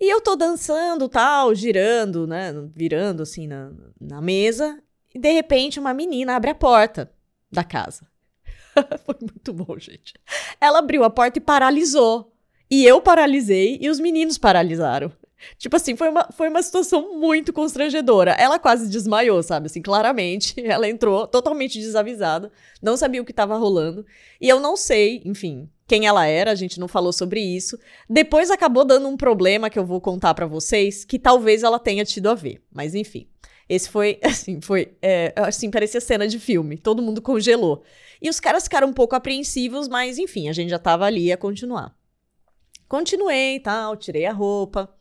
E 0.00 0.10
eu 0.10 0.20
tô 0.20 0.34
dançando, 0.34 1.08
tal, 1.08 1.54
girando, 1.54 2.26
né? 2.26 2.52
Virando 2.74 3.22
assim 3.22 3.46
na, 3.46 3.70
na 4.00 4.20
mesa. 4.22 4.82
E 5.14 5.18
de 5.18 5.30
repente 5.30 5.78
uma 5.78 5.92
menina 5.92 6.36
abre 6.36 6.50
a 6.50 6.54
porta 6.54 7.12
da 7.50 7.62
casa. 7.62 8.06
Foi 9.04 9.16
muito 9.20 9.52
bom, 9.52 9.78
gente. 9.78 10.14
Ela 10.60 10.78
abriu 10.78 11.04
a 11.04 11.10
porta 11.10 11.38
e 11.38 11.42
paralisou. 11.42 12.32
E 12.70 12.84
eu 12.84 13.00
paralisei 13.00 13.78
e 13.80 13.90
os 13.90 13.98
meninos 13.98 14.38
paralisaram. 14.38 15.12
Tipo 15.58 15.76
assim, 15.76 15.96
foi 15.96 16.08
uma, 16.08 16.28
foi 16.32 16.48
uma 16.48 16.62
situação 16.62 17.18
muito 17.18 17.52
constrangedora. 17.52 18.32
Ela 18.32 18.58
quase 18.58 18.88
desmaiou, 18.88 19.42
sabe? 19.42 19.66
Assim, 19.66 19.82
claramente. 19.82 20.54
Ela 20.64 20.88
entrou 20.88 21.26
totalmente 21.26 21.78
desavisada, 21.78 22.50
não 22.82 22.96
sabia 22.96 23.20
o 23.20 23.24
que 23.24 23.32
estava 23.32 23.56
rolando. 23.56 24.04
E 24.40 24.48
eu 24.48 24.60
não 24.60 24.76
sei, 24.76 25.22
enfim, 25.24 25.68
quem 25.86 26.06
ela 26.06 26.26
era, 26.26 26.52
a 26.52 26.54
gente 26.54 26.78
não 26.78 26.86
falou 26.86 27.12
sobre 27.12 27.40
isso. 27.40 27.78
Depois 28.08 28.50
acabou 28.50 28.84
dando 28.84 29.08
um 29.08 29.16
problema 29.16 29.68
que 29.68 29.78
eu 29.78 29.84
vou 29.84 30.00
contar 30.00 30.34
para 30.34 30.46
vocês, 30.46 31.04
que 31.04 31.18
talvez 31.18 31.62
ela 31.62 31.78
tenha 31.78 32.04
tido 32.04 32.28
a 32.30 32.34
ver. 32.34 32.62
Mas 32.72 32.94
enfim. 32.94 33.26
Esse 33.68 33.88
foi, 33.88 34.18
assim, 34.24 34.60
foi, 34.60 34.96
é, 35.02 35.32
assim, 35.36 35.70
parecia 35.70 36.00
cena 36.00 36.28
de 36.28 36.38
filme. 36.38 36.78
Todo 36.78 37.02
mundo 37.02 37.20
congelou. 37.20 37.82
E 38.22 38.28
os 38.28 38.38
caras 38.38 38.64
ficaram 38.64 38.88
um 38.88 38.92
pouco 38.92 39.16
apreensivos, 39.16 39.88
mas 39.88 40.18
enfim, 40.18 40.48
a 40.48 40.52
gente 40.52 40.70
já 40.70 40.78
tava 40.78 41.04
ali 41.06 41.32
a 41.32 41.36
continuar. 41.36 41.94
Continuei 42.88 43.56
e 43.56 43.60
tal, 43.60 43.96
tirei 43.96 44.26
a 44.26 44.32
roupa 44.32 44.92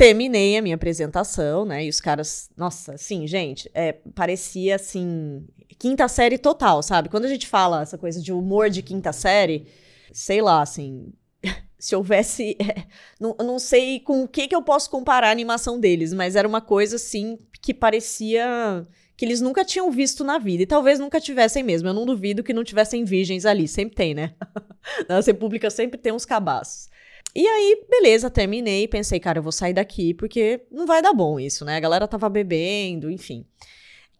terminei 0.00 0.56
a 0.56 0.62
minha 0.62 0.76
apresentação, 0.76 1.66
né? 1.66 1.84
E 1.84 1.88
os 1.90 2.00
caras, 2.00 2.48
nossa, 2.56 2.94
assim, 2.94 3.26
gente, 3.26 3.70
é, 3.74 3.92
parecia 4.14 4.76
assim, 4.76 5.46
quinta 5.78 6.08
série 6.08 6.38
total, 6.38 6.82
sabe? 6.82 7.10
Quando 7.10 7.26
a 7.26 7.28
gente 7.28 7.46
fala 7.46 7.82
essa 7.82 7.98
coisa 7.98 8.18
de 8.18 8.32
humor 8.32 8.70
de 8.70 8.80
quinta 8.80 9.12
série, 9.12 9.66
sei 10.10 10.40
lá, 10.40 10.62
assim, 10.62 11.12
se 11.78 11.94
houvesse. 11.94 12.56
É, 12.66 12.86
não, 13.20 13.36
não 13.44 13.58
sei 13.58 14.00
com 14.00 14.22
o 14.22 14.28
que, 14.28 14.48
que 14.48 14.56
eu 14.56 14.62
posso 14.62 14.88
comparar 14.88 15.28
a 15.28 15.32
animação 15.32 15.78
deles, 15.78 16.14
mas 16.14 16.34
era 16.34 16.48
uma 16.48 16.62
coisa 16.62 16.96
assim 16.96 17.36
que 17.60 17.74
parecia 17.74 18.86
que 19.18 19.26
eles 19.26 19.42
nunca 19.42 19.62
tinham 19.66 19.90
visto 19.90 20.24
na 20.24 20.38
vida. 20.38 20.62
E 20.62 20.66
talvez 20.66 20.98
nunca 20.98 21.20
tivessem 21.20 21.62
mesmo. 21.62 21.86
Eu 21.86 21.92
não 21.92 22.06
duvido 22.06 22.42
que 22.42 22.54
não 22.54 22.64
tivessem 22.64 23.04
virgens 23.04 23.44
ali. 23.44 23.68
Sempre 23.68 23.96
tem, 23.96 24.14
né? 24.14 24.32
Na 25.06 25.20
República 25.20 25.68
sempre 25.68 26.00
tem 26.00 26.10
uns 26.10 26.24
cabaços. 26.24 26.88
E 27.34 27.46
aí, 27.46 27.86
beleza, 27.88 28.28
terminei. 28.28 28.88
Pensei, 28.88 29.20
cara, 29.20 29.38
eu 29.38 29.42
vou 29.42 29.52
sair 29.52 29.72
daqui 29.72 30.14
porque 30.14 30.62
não 30.70 30.86
vai 30.86 31.00
dar 31.00 31.12
bom 31.12 31.38
isso, 31.38 31.64
né? 31.64 31.76
A 31.76 31.80
galera 31.80 32.08
tava 32.08 32.28
bebendo, 32.28 33.10
enfim. 33.10 33.46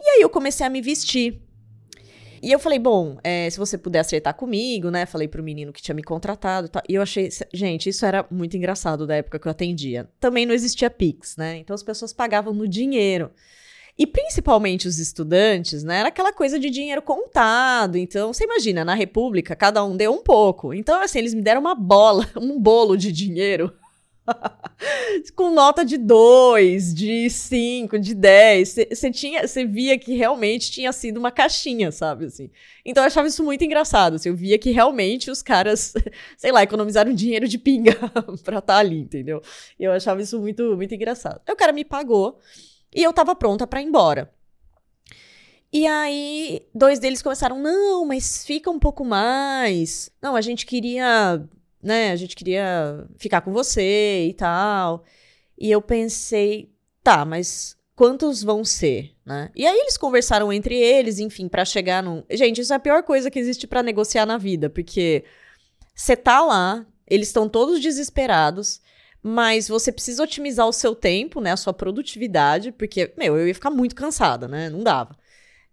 E 0.00 0.08
aí 0.08 0.20
eu 0.22 0.30
comecei 0.30 0.64
a 0.64 0.70
me 0.70 0.80
vestir. 0.80 1.40
E 2.42 2.50
eu 2.50 2.58
falei, 2.58 2.78
bom, 2.78 3.18
é, 3.22 3.50
se 3.50 3.58
você 3.58 3.76
puder 3.76 3.98
acertar 3.98 4.34
comigo, 4.34 4.90
né? 4.90 5.04
Falei 5.04 5.28
pro 5.28 5.42
menino 5.42 5.72
que 5.72 5.82
tinha 5.82 5.94
me 5.94 6.02
contratado 6.02 6.68
e 6.68 6.70
tal. 6.70 6.82
E 6.88 6.94
eu 6.94 7.02
achei, 7.02 7.28
gente, 7.52 7.88
isso 7.90 8.06
era 8.06 8.26
muito 8.30 8.56
engraçado 8.56 9.06
da 9.06 9.16
época 9.16 9.38
que 9.38 9.46
eu 9.46 9.50
atendia. 9.50 10.08
Também 10.18 10.46
não 10.46 10.54
existia 10.54 10.88
Pix, 10.88 11.36
né? 11.36 11.58
Então 11.58 11.74
as 11.74 11.82
pessoas 11.82 12.12
pagavam 12.12 12.54
no 12.54 12.66
dinheiro. 12.66 13.30
E 14.00 14.06
principalmente 14.06 14.88
os 14.88 14.98
estudantes, 14.98 15.84
né? 15.84 15.98
Era 15.98 16.08
aquela 16.08 16.32
coisa 16.32 16.58
de 16.58 16.70
dinheiro 16.70 17.02
contado. 17.02 17.98
Então, 17.98 18.32
você 18.32 18.44
imagina, 18.44 18.82
na 18.82 18.94
República, 18.94 19.54
cada 19.54 19.84
um 19.84 19.94
deu 19.94 20.10
um 20.10 20.22
pouco. 20.22 20.72
Então, 20.72 21.02
assim, 21.02 21.18
eles 21.18 21.34
me 21.34 21.42
deram 21.42 21.60
uma 21.60 21.74
bola, 21.74 22.26
um 22.34 22.58
bolo 22.58 22.96
de 22.96 23.12
dinheiro. 23.12 23.70
com 25.36 25.50
nota 25.50 25.84
de 25.84 25.98
2, 25.98 26.94
de 26.94 27.28
5, 27.28 27.98
de 27.98 28.14
10. 28.14 28.76
Você 28.88 29.10
tinha, 29.10 29.46
você 29.46 29.66
via 29.66 29.98
que 29.98 30.14
realmente 30.14 30.70
tinha 30.70 30.92
sido 30.92 31.18
uma 31.18 31.30
caixinha, 31.30 31.92
sabe 31.92 32.24
assim. 32.24 32.48
Então 32.82 33.02
eu 33.02 33.06
achava 33.06 33.28
isso 33.28 33.44
muito 33.44 33.64
engraçado, 33.64 34.14
assim, 34.14 34.30
eu 34.30 34.36
via 34.36 34.58
que 34.58 34.70
realmente 34.70 35.30
os 35.30 35.42
caras, 35.42 35.92
sei 36.38 36.52
lá, 36.52 36.62
economizaram 36.62 37.12
dinheiro 37.12 37.46
de 37.46 37.58
pinga 37.58 37.96
pra 38.42 38.60
estar 38.60 38.62
tá 38.62 38.76
ali, 38.78 38.98
entendeu? 38.98 39.42
Eu 39.78 39.92
achava 39.92 40.22
isso 40.22 40.38
muito 40.38 40.74
muito 40.74 40.94
engraçado. 40.94 41.42
Aí 41.46 41.52
o 41.52 41.56
cara 41.56 41.72
me 41.72 41.84
pagou 41.84 42.38
e 42.94 43.02
eu 43.02 43.12
tava 43.12 43.34
pronta 43.34 43.66
para 43.66 43.82
ir 43.82 43.86
embora. 43.86 44.32
E 45.72 45.86
aí, 45.86 46.66
dois 46.74 46.98
deles 46.98 47.22
começaram: 47.22 47.60
não, 47.60 48.04
mas 48.04 48.44
fica 48.44 48.70
um 48.70 48.78
pouco 48.78 49.04
mais. 49.04 50.10
Não, 50.20 50.34
a 50.34 50.40
gente 50.40 50.66
queria, 50.66 51.42
né? 51.82 52.10
A 52.10 52.16
gente 52.16 52.34
queria 52.34 53.06
ficar 53.16 53.40
com 53.40 53.52
você 53.52 54.26
e 54.28 54.34
tal. 54.34 55.04
E 55.56 55.70
eu 55.70 55.80
pensei: 55.80 56.72
tá, 57.02 57.24
mas 57.24 57.76
quantos 57.94 58.42
vão 58.42 58.64
ser, 58.64 59.14
né? 59.24 59.50
E 59.54 59.66
aí 59.66 59.78
eles 59.78 59.96
conversaram 59.96 60.52
entre 60.52 60.74
eles, 60.74 61.18
enfim, 61.20 61.48
para 61.48 61.64
chegar 61.64 62.02
num. 62.02 62.24
Gente, 62.30 62.60
isso 62.60 62.72
é 62.72 62.76
a 62.76 62.80
pior 62.80 63.02
coisa 63.04 63.30
que 63.30 63.38
existe 63.38 63.66
para 63.66 63.82
negociar 63.82 64.26
na 64.26 64.38
vida, 64.38 64.68
porque 64.68 65.22
você 65.94 66.16
tá 66.16 66.40
lá, 66.40 66.84
eles 67.06 67.28
estão 67.28 67.48
todos 67.48 67.80
desesperados 67.80 68.80
mas 69.22 69.68
você 69.68 69.92
precisa 69.92 70.22
otimizar 70.22 70.66
o 70.66 70.72
seu 70.72 70.94
tempo, 70.94 71.40
né, 71.40 71.52
a 71.52 71.56
sua 71.56 71.72
produtividade, 71.72 72.72
porque, 72.72 73.12
meu, 73.16 73.36
eu 73.36 73.48
ia 73.48 73.54
ficar 73.54 73.70
muito 73.70 73.94
cansada, 73.94 74.48
né, 74.48 74.70
não 74.70 74.82
dava. 74.82 75.16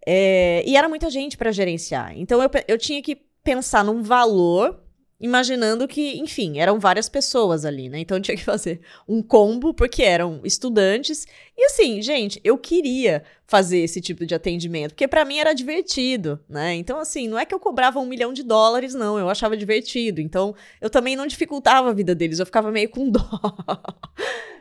É, 0.06 0.64
e 0.66 0.78
era 0.78 0.88
muita 0.88 1.10
gente 1.10 1.38
para 1.38 1.52
gerenciar, 1.52 2.18
então 2.18 2.42
eu, 2.42 2.50
eu 2.68 2.78
tinha 2.78 3.02
que 3.02 3.16
pensar 3.44 3.84
num 3.84 4.02
valor 4.02 4.87
imaginando 5.20 5.88
que, 5.88 6.18
enfim, 6.20 6.60
eram 6.60 6.80
várias 6.80 7.10
pessoas 7.10 7.66
ali, 7.66 7.90
né? 7.90 8.00
Então 8.00 8.20
tinha 8.22 8.38
que 8.38 8.44
fazer 8.44 8.82
um 9.08 9.22
combo, 9.22 9.74
porque 9.74 10.04
eram 10.04 10.42
estudantes. 10.44 11.26
E 11.58 11.66
assim, 11.66 12.02
gente, 12.02 12.40
eu 12.44 12.58
queria 12.58 13.24
fazer 13.46 13.80
esse 13.80 14.02
tipo 14.02 14.26
de 14.26 14.36
atendimento, 14.36 14.92
porque 14.92 15.08
para 15.08 15.26
mim 15.26 15.40
era 15.40 15.54
divertido, 15.54 16.40
né? 16.50 16.76
Então, 16.76 17.00
assim, 17.00 17.28
não 17.28 17.40
é 17.40 17.46
que 17.46 17.54
eu 17.54 17.60
cobrava 17.60 18.00
um 18.00 18.06
milhão 18.06 18.34
de 18.34 18.44
dólares, 18.44 18.94
não, 18.94 19.18
eu 19.18 19.30
achava 19.30 19.58
divertido. 19.58 20.22
Então, 20.22 20.54
eu 20.82 20.90
também 20.90 21.16
não 21.16 21.26
dificultava 21.26 21.90
a 21.90 21.94
vida 21.94 22.14
deles, 22.14 22.40
eu 22.40 22.46
ficava 22.46 22.72
meio 22.72 22.90
com 22.90 23.10
dó. 23.10 23.24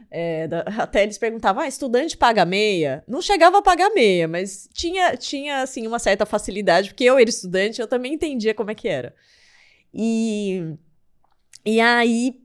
É, 0.09 0.49
até 0.79 1.03
eles 1.03 1.19
perguntavam, 1.19 1.63
ah, 1.63 1.69
estudante 1.69 2.17
paga 2.17 2.45
meia? 2.45 3.05
Não 3.07 3.21
chegava 3.21 3.59
a 3.59 3.63
pagar 3.63 3.91
meia, 3.91 4.27
mas 4.29 4.69
tinha, 4.73 5.17
tinha 5.17 5.63
assim, 5.63 5.87
uma 5.87 5.99
certa 5.99 6.25
facilidade, 6.25 6.91
porque 6.91 7.05
eu 7.05 7.19
era 7.19 7.29
estudante, 7.29 7.81
eu 7.81 7.89
também 7.89 8.15
entendia 8.15 8.55
como 8.55 8.71
é 8.71 8.75
que 8.75 8.89
era. 8.89 9.15
E, 9.93 10.76
e 11.64 11.81
aí, 11.81 12.40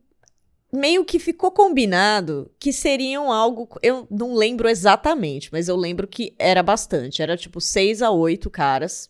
meio 0.71 1.03
que 1.03 1.19
ficou 1.19 1.51
combinado 1.51 2.51
que 2.59 2.71
seriam 2.71 3.31
algo. 3.31 3.67
Eu 3.81 4.07
não 4.09 4.33
lembro 4.33 4.69
exatamente, 4.69 5.49
mas 5.51 5.67
eu 5.67 5.75
lembro 5.75 6.07
que 6.07 6.33
era 6.39 6.63
bastante. 6.63 7.21
Era 7.21 7.35
tipo 7.35 7.59
seis 7.59 8.01
a 8.01 8.09
oito 8.11 8.49
caras. 8.49 9.09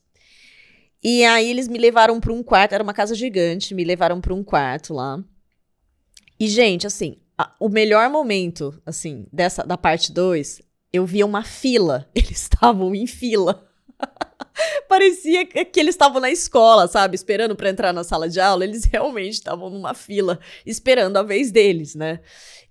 E 1.03 1.23
aí 1.25 1.49
eles 1.49 1.67
me 1.67 1.79
levaram 1.79 2.19
para 2.19 2.31
um 2.31 2.43
quarto, 2.43 2.73
era 2.73 2.83
uma 2.83 2.93
casa 2.93 3.15
gigante, 3.15 3.73
me 3.73 3.83
levaram 3.83 4.21
para 4.21 4.33
um 4.33 4.43
quarto 4.43 4.93
lá. 4.93 5.23
E, 6.39 6.47
gente, 6.47 6.85
assim, 6.85 7.17
a, 7.37 7.55
o 7.59 7.69
melhor 7.69 8.09
momento, 8.09 8.79
assim, 8.85 9.25
dessa 9.31 9.63
da 9.63 9.77
parte 9.77 10.11
2, 10.11 10.61
eu 10.93 11.05
via 11.05 11.25
uma 11.25 11.43
fila. 11.43 12.09
Eles 12.13 12.43
estavam 12.43 12.93
em 12.93 13.07
fila. 13.07 13.67
Parecia 15.01 15.43
que 15.47 15.79
eles 15.79 15.95
estavam 15.95 16.21
na 16.21 16.29
escola, 16.29 16.87
sabe? 16.87 17.15
Esperando 17.15 17.55
para 17.55 17.71
entrar 17.71 17.91
na 17.91 18.03
sala 18.03 18.29
de 18.29 18.39
aula. 18.39 18.63
Eles 18.63 18.83
realmente 18.85 19.33
estavam 19.33 19.67
numa 19.67 19.95
fila, 19.95 20.39
esperando 20.63 21.17
a 21.17 21.23
vez 21.23 21.49
deles, 21.49 21.95
né? 21.95 22.19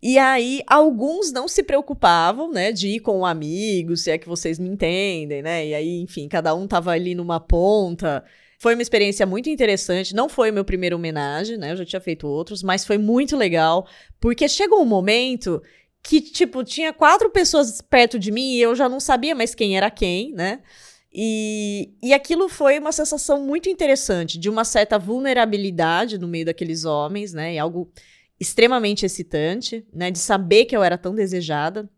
E 0.00 0.16
aí, 0.16 0.62
alguns 0.68 1.32
não 1.32 1.48
se 1.48 1.64
preocupavam, 1.64 2.52
né, 2.52 2.70
de 2.70 2.88
ir 2.88 3.00
com 3.00 3.18
um 3.18 3.26
amigo, 3.26 3.96
se 3.96 4.12
é 4.12 4.16
que 4.16 4.28
vocês 4.28 4.60
me 4.60 4.68
entendem, 4.68 5.42
né? 5.42 5.66
E 5.66 5.74
aí, 5.74 6.00
enfim, 6.00 6.28
cada 6.28 6.54
um 6.54 6.68
tava 6.68 6.92
ali 6.92 7.16
numa 7.16 7.40
ponta. 7.40 8.24
Foi 8.60 8.74
uma 8.74 8.82
experiência 8.82 9.26
muito 9.26 9.50
interessante. 9.50 10.14
Não 10.14 10.28
foi 10.28 10.52
o 10.52 10.54
meu 10.54 10.64
primeiro 10.64 10.94
homenagem, 10.94 11.56
né? 11.56 11.72
Eu 11.72 11.78
já 11.78 11.84
tinha 11.84 12.00
feito 12.00 12.28
outros, 12.28 12.62
mas 12.62 12.84
foi 12.84 12.96
muito 12.96 13.36
legal, 13.36 13.88
porque 14.20 14.48
chegou 14.48 14.80
um 14.80 14.86
momento 14.86 15.60
que, 16.00 16.20
tipo, 16.20 16.62
tinha 16.62 16.92
quatro 16.92 17.28
pessoas 17.28 17.80
perto 17.80 18.20
de 18.20 18.30
mim 18.30 18.52
e 18.52 18.60
eu 18.62 18.76
já 18.76 18.88
não 18.88 19.00
sabia 19.00 19.34
mais 19.34 19.52
quem 19.52 19.76
era 19.76 19.90
quem, 19.90 20.32
né? 20.32 20.60
E, 21.12 21.92
e 22.02 22.14
aquilo 22.14 22.48
foi 22.48 22.78
uma 22.78 22.92
sensação 22.92 23.44
muito 23.44 23.68
interessante, 23.68 24.38
de 24.38 24.48
uma 24.48 24.64
certa 24.64 24.98
vulnerabilidade 24.98 26.18
no 26.18 26.28
meio 26.28 26.44
daqueles 26.44 26.84
homens, 26.84 27.32
né? 27.32 27.54
E 27.54 27.58
algo 27.58 27.90
extremamente 28.38 29.04
excitante, 29.04 29.84
né? 29.92 30.10
De 30.10 30.18
saber 30.18 30.66
que 30.66 30.76
eu 30.76 30.82
era 30.82 30.96
tão 30.96 31.14
desejada. 31.14 31.90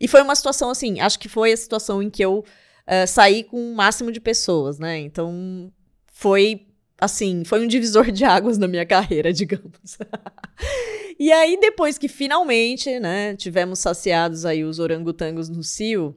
E 0.00 0.08
foi 0.08 0.22
uma 0.22 0.34
situação 0.34 0.70
assim, 0.70 1.00
acho 1.00 1.18
que 1.18 1.28
foi 1.28 1.52
a 1.52 1.56
situação 1.56 2.02
em 2.02 2.08
que 2.08 2.24
eu 2.24 2.38
uh, 2.38 3.06
saí 3.06 3.44
com 3.44 3.72
o 3.72 3.74
máximo 3.74 4.10
de 4.10 4.20
pessoas, 4.20 4.78
né? 4.78 4.98
Então 4.98 5.70
foi 6.06 6.66
assim, 6.98 7.44
foi 7.44 7.62
um 7.62 7.66
divisor 7.66 8.10
de 8.10 8.24
águas 8.24 8.56
na 8.58 8.66
minha 8.66 8.86
carreira, 8.86 9.32
digamos. 9.34 9.98
e 11.18 11.30
aí, 11.30 11.58
depois 11.60 11.98
que 11.98 12.08
finalmente, 12.08 12.98
né, 12.98 13.36
tivemos 13.36 13.78
saciados 13.78 14.44
aí 14.44 14.64
os 14.64 14.78
orangotangos 14.78 15.48
no 15.48 15.62
cio, 15.62 16.16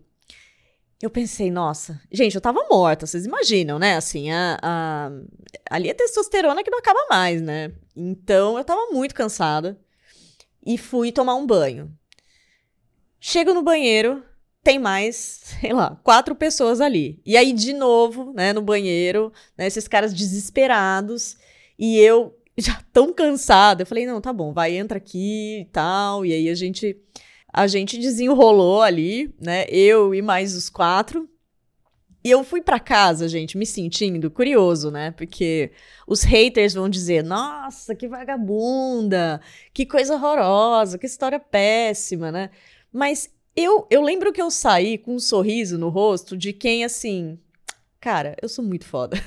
eu 1.02 1.10
pensei, 1.10 1.50
nossa, 1.50 2.02
gente, 2.12 2.36
eu 2.36 2.42
tava 2.42 2.66
morta, 2.70 3.08
vocês 3.08 3.26
imaginam, 3.26 3.80
né? 3.80 3.96
Assim, 3.96 4.32
a, 4.32 4.60
a, 4.62 5.12
ali 5.70 5.90
é 5.90 5.94
testosterona 5.94 6.64
que 6.64 6.70
não 6.70 6.80
acaba 6.80 7.00
mais, 7.10 7.42
né? 7.42 7.72
Então 7.96 8.58
eu 8.58 8.64
tava 8.64 8.92
muito 8.92 9.16
cansada 9.16 9.80
e 10.66 10.78
fui 10.78 11.12
tomar 11.12 11.36
um 11.36 11.46
banho. 11.46 11.90
Chego 13.20 13.54
no 13.54 13.62
banheiro, 13.62 14.24
tem 14.64 14.78
mais, 14.78 15.16
sei 15.62 15.74
lá, 15.74 16.00
quatro 16.04 16.36
pessoas 16.36 16.82
ali. 16.82 17.22
E 17.26 17.38
aí, 17.38 17.54
de 17.54 17.74
novo, 17.74 18.34
né, 18.34 18.52
no 18.54 18.62
banheiro, 18.62 19.32
né, 19.58 19.68
esses 19.68 19.88
caras 19.88 20.14
desesperados. 20.14 21.38
E 21.78 21.98
eu 21.98 22.38
já 22.58 22.82
tão 22.92 23.14
cansada. 23.14 23.84
Eu 23.84 23.88
falei, 23.88 24.06
não, 24.06 24.20
tá 24.20 24.34
bom, 24.34 24.54
vai, 24.54 24.76
entra 24.76 24.98
aqui 24.98 25.62
e 25.62 25.66
tal. 25.66 26.26
E 26.26 26.34
aí 26.34 26.50
a 26.50 26.56
gente, 26.56 26.98
a 27.54 27.68
gente 27.68 27.98
desenrolou 27.98 28.82
ali, 28.82 29.34
né? 29.40 29.66
Eu 29.70 30.14
e 30.14 30.22
mais 30.22 30.56
os 30.56 30.70
quatro. 30.70 31.30
E 32.24 32.30
eu 32.30 32.44
fui 32.44 32.62
para 32.62 32.80
casa, 32.80 33.30
gente, 33.30 33.58
me 33.58 33.66
sentindo 33.66 34.30
curioso, 34.30 34.92
né? 34.92 35.12
Porque 35.12 35.72
os 36.06 36.22
haters 36.22 36.74
vão 36.74 36.90
dizer: 36.90 37.24
nossa, 37.24 37.96
que 37.96 38.08
vagabunda, 38.08 39.42
que 39.74 39.86
coisa 39.86 40.16
horrorosa, 40.16 40.98
que 40.98 41.06
história 41.06 41.40
péssima, 41.40 42.32
né? 42.32 42.50
Mas 42.92 43.30
eu, 43.56 43.88
eu 43.90 44.02
lembro 44.02 44.34
que 44.34 44.42
eu 44.42 44.52
saí 44.52 44.98
com 44.98 45.16
um 45.16 45.20
sorriso 45.20 45.78
no 45.78 45.90
rosto 45.90 46.38
de 46.38 46.54
quem, 46.54 46.84
assim, 46.84 47.40
cara, 48.00 48.36
eu 48.42 48.50
sou 48.50 48.64
muito 48.64 48.86
foda. 48.86 49.18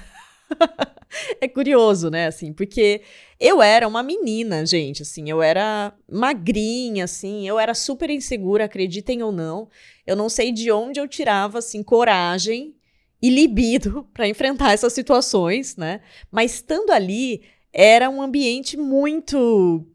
é 1.40 1.48
curioso, 1.48 2.10
né, 2.10 2.26
assim, 2.26 2.52
porque 2.52 3.02
eu 3.38 3.60
era 3.60 3.88
uma 3.88 4.02
menina, 4.02 4.64
gente, 4.64 5.02
assim, 5.02 5.28
eu 5.28 5.42
era 5.42 5.92
magrinha, 6.10 7.04
assim, 7.04 7.46
eu 7.48 7.58
era 7.58 7.74
super 7.74 8.08
insegura, 8.10 8.64
acreditem 8.64 9.22
ou 9.22 9.32
não. 9.32 9.68
Eu 10.06 10.14
não 10.14 10.28
sei 10.28 10.52
de 10.52 10.70
onde 10.70 11.00
eu 11.00 11.08
tirava, 11.08 11.58
assim, 11.58 11.82
coragem 11.82 12.74
e 13.20 13.30
libido 13.30 14.08
para 14.14 14.28
enfrentar 14.28 14.72
essas 14.72 14.92
situações, 14.92 15.76
né? 15.76 16.00
Mas 16.30 16.54
estando 16.54 16.90
ali, 16.90 17.42
era 17.72 18.08
um 18.08 18.22
ambiente 18.22 18.76
muito 18.76 19.86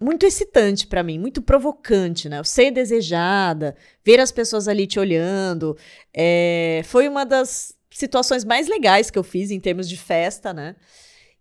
muito 0.00 0.26
excitante 0.26 0.86
para 0.86 1.02
mim, 1.02 1.18
muito 1.18 1.40
provocante, 1.40 2.28
né? 2.28 2.42
ser 2.44 2.70
desejada, 2.70 3.74
ver 4.04 4.20
as 4.20 4.30
pessoas 4.30 4.68
ali 4.68 4.86
te 4.86 4.98
olhando, 4.98 5.76
é, 6.12 6.82
foi 6.84 7.08
uma 7.08 7.24
das 7.24 7.74
situações 7.94 8.44
mais 8.44 8.68
legais 8.68 9.08
que 9.08 9.18
eu 9.18 9.22
fiz 9.22 9.50
em 9.50 9.60
termos 9.60 9.88
de 9.88 9.96
festa, 9.96 10.52
né? 10.52 10.74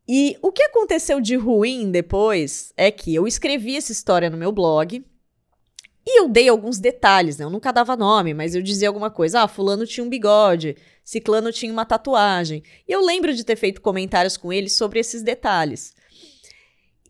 E 0.08 0.38
o 0.42 0.52
que 0.52 0.64
aconteceu 0.64 1.20
de 1.20 1.36
ruim 1.36 1.90
depois 1.90 2.72
é 2.78 2.92
que 2.92 3.14
eu 3.16 3.26
escrevi 3.26 3.76
essa 3.76 3.92
história 3.92 4.30
no 4.30 4.38
meu 4.38 4.52
blog 4.52 5.04
e 6.06 6.20
eu 6.20 6.28
dei 6.30 6.50
alguns 6.50 6.78
detalhes, 6.78 7.38
né? 7.38 7.46
Eu 7.46 7.50
nunca 7.50 7.72
dava 7.72 7.96
nome, 7.96 8.34
mas 8.34 8.54
eu 8.54 8.62
dizia 8.62 8.90
alguma 8.90 9.10
coisa. 9.10 9.42
Ah, 9.42 9.48
fulano 9.48 9.88
tinha 9.88 10.04
um 10.04 10.10
bigode, 10.10 10.76
ciclano 11.04 11.52
tinha 11.52 11.72
uma 11.72 11.86
tatuagem. 11.86 12.62
E 12.88 12.92
eu 12.92 13.04
lembro 13.04 13.34
de 13.34 13.44
ter 13.44 13.56
feito 13.56 13.82
comentários 13.82 14.38
com 14.38 14.52
ele 14.52 14.70
sobre 14.70 15.00
esses 15.00 15.24
detalhes. 15.24 15.96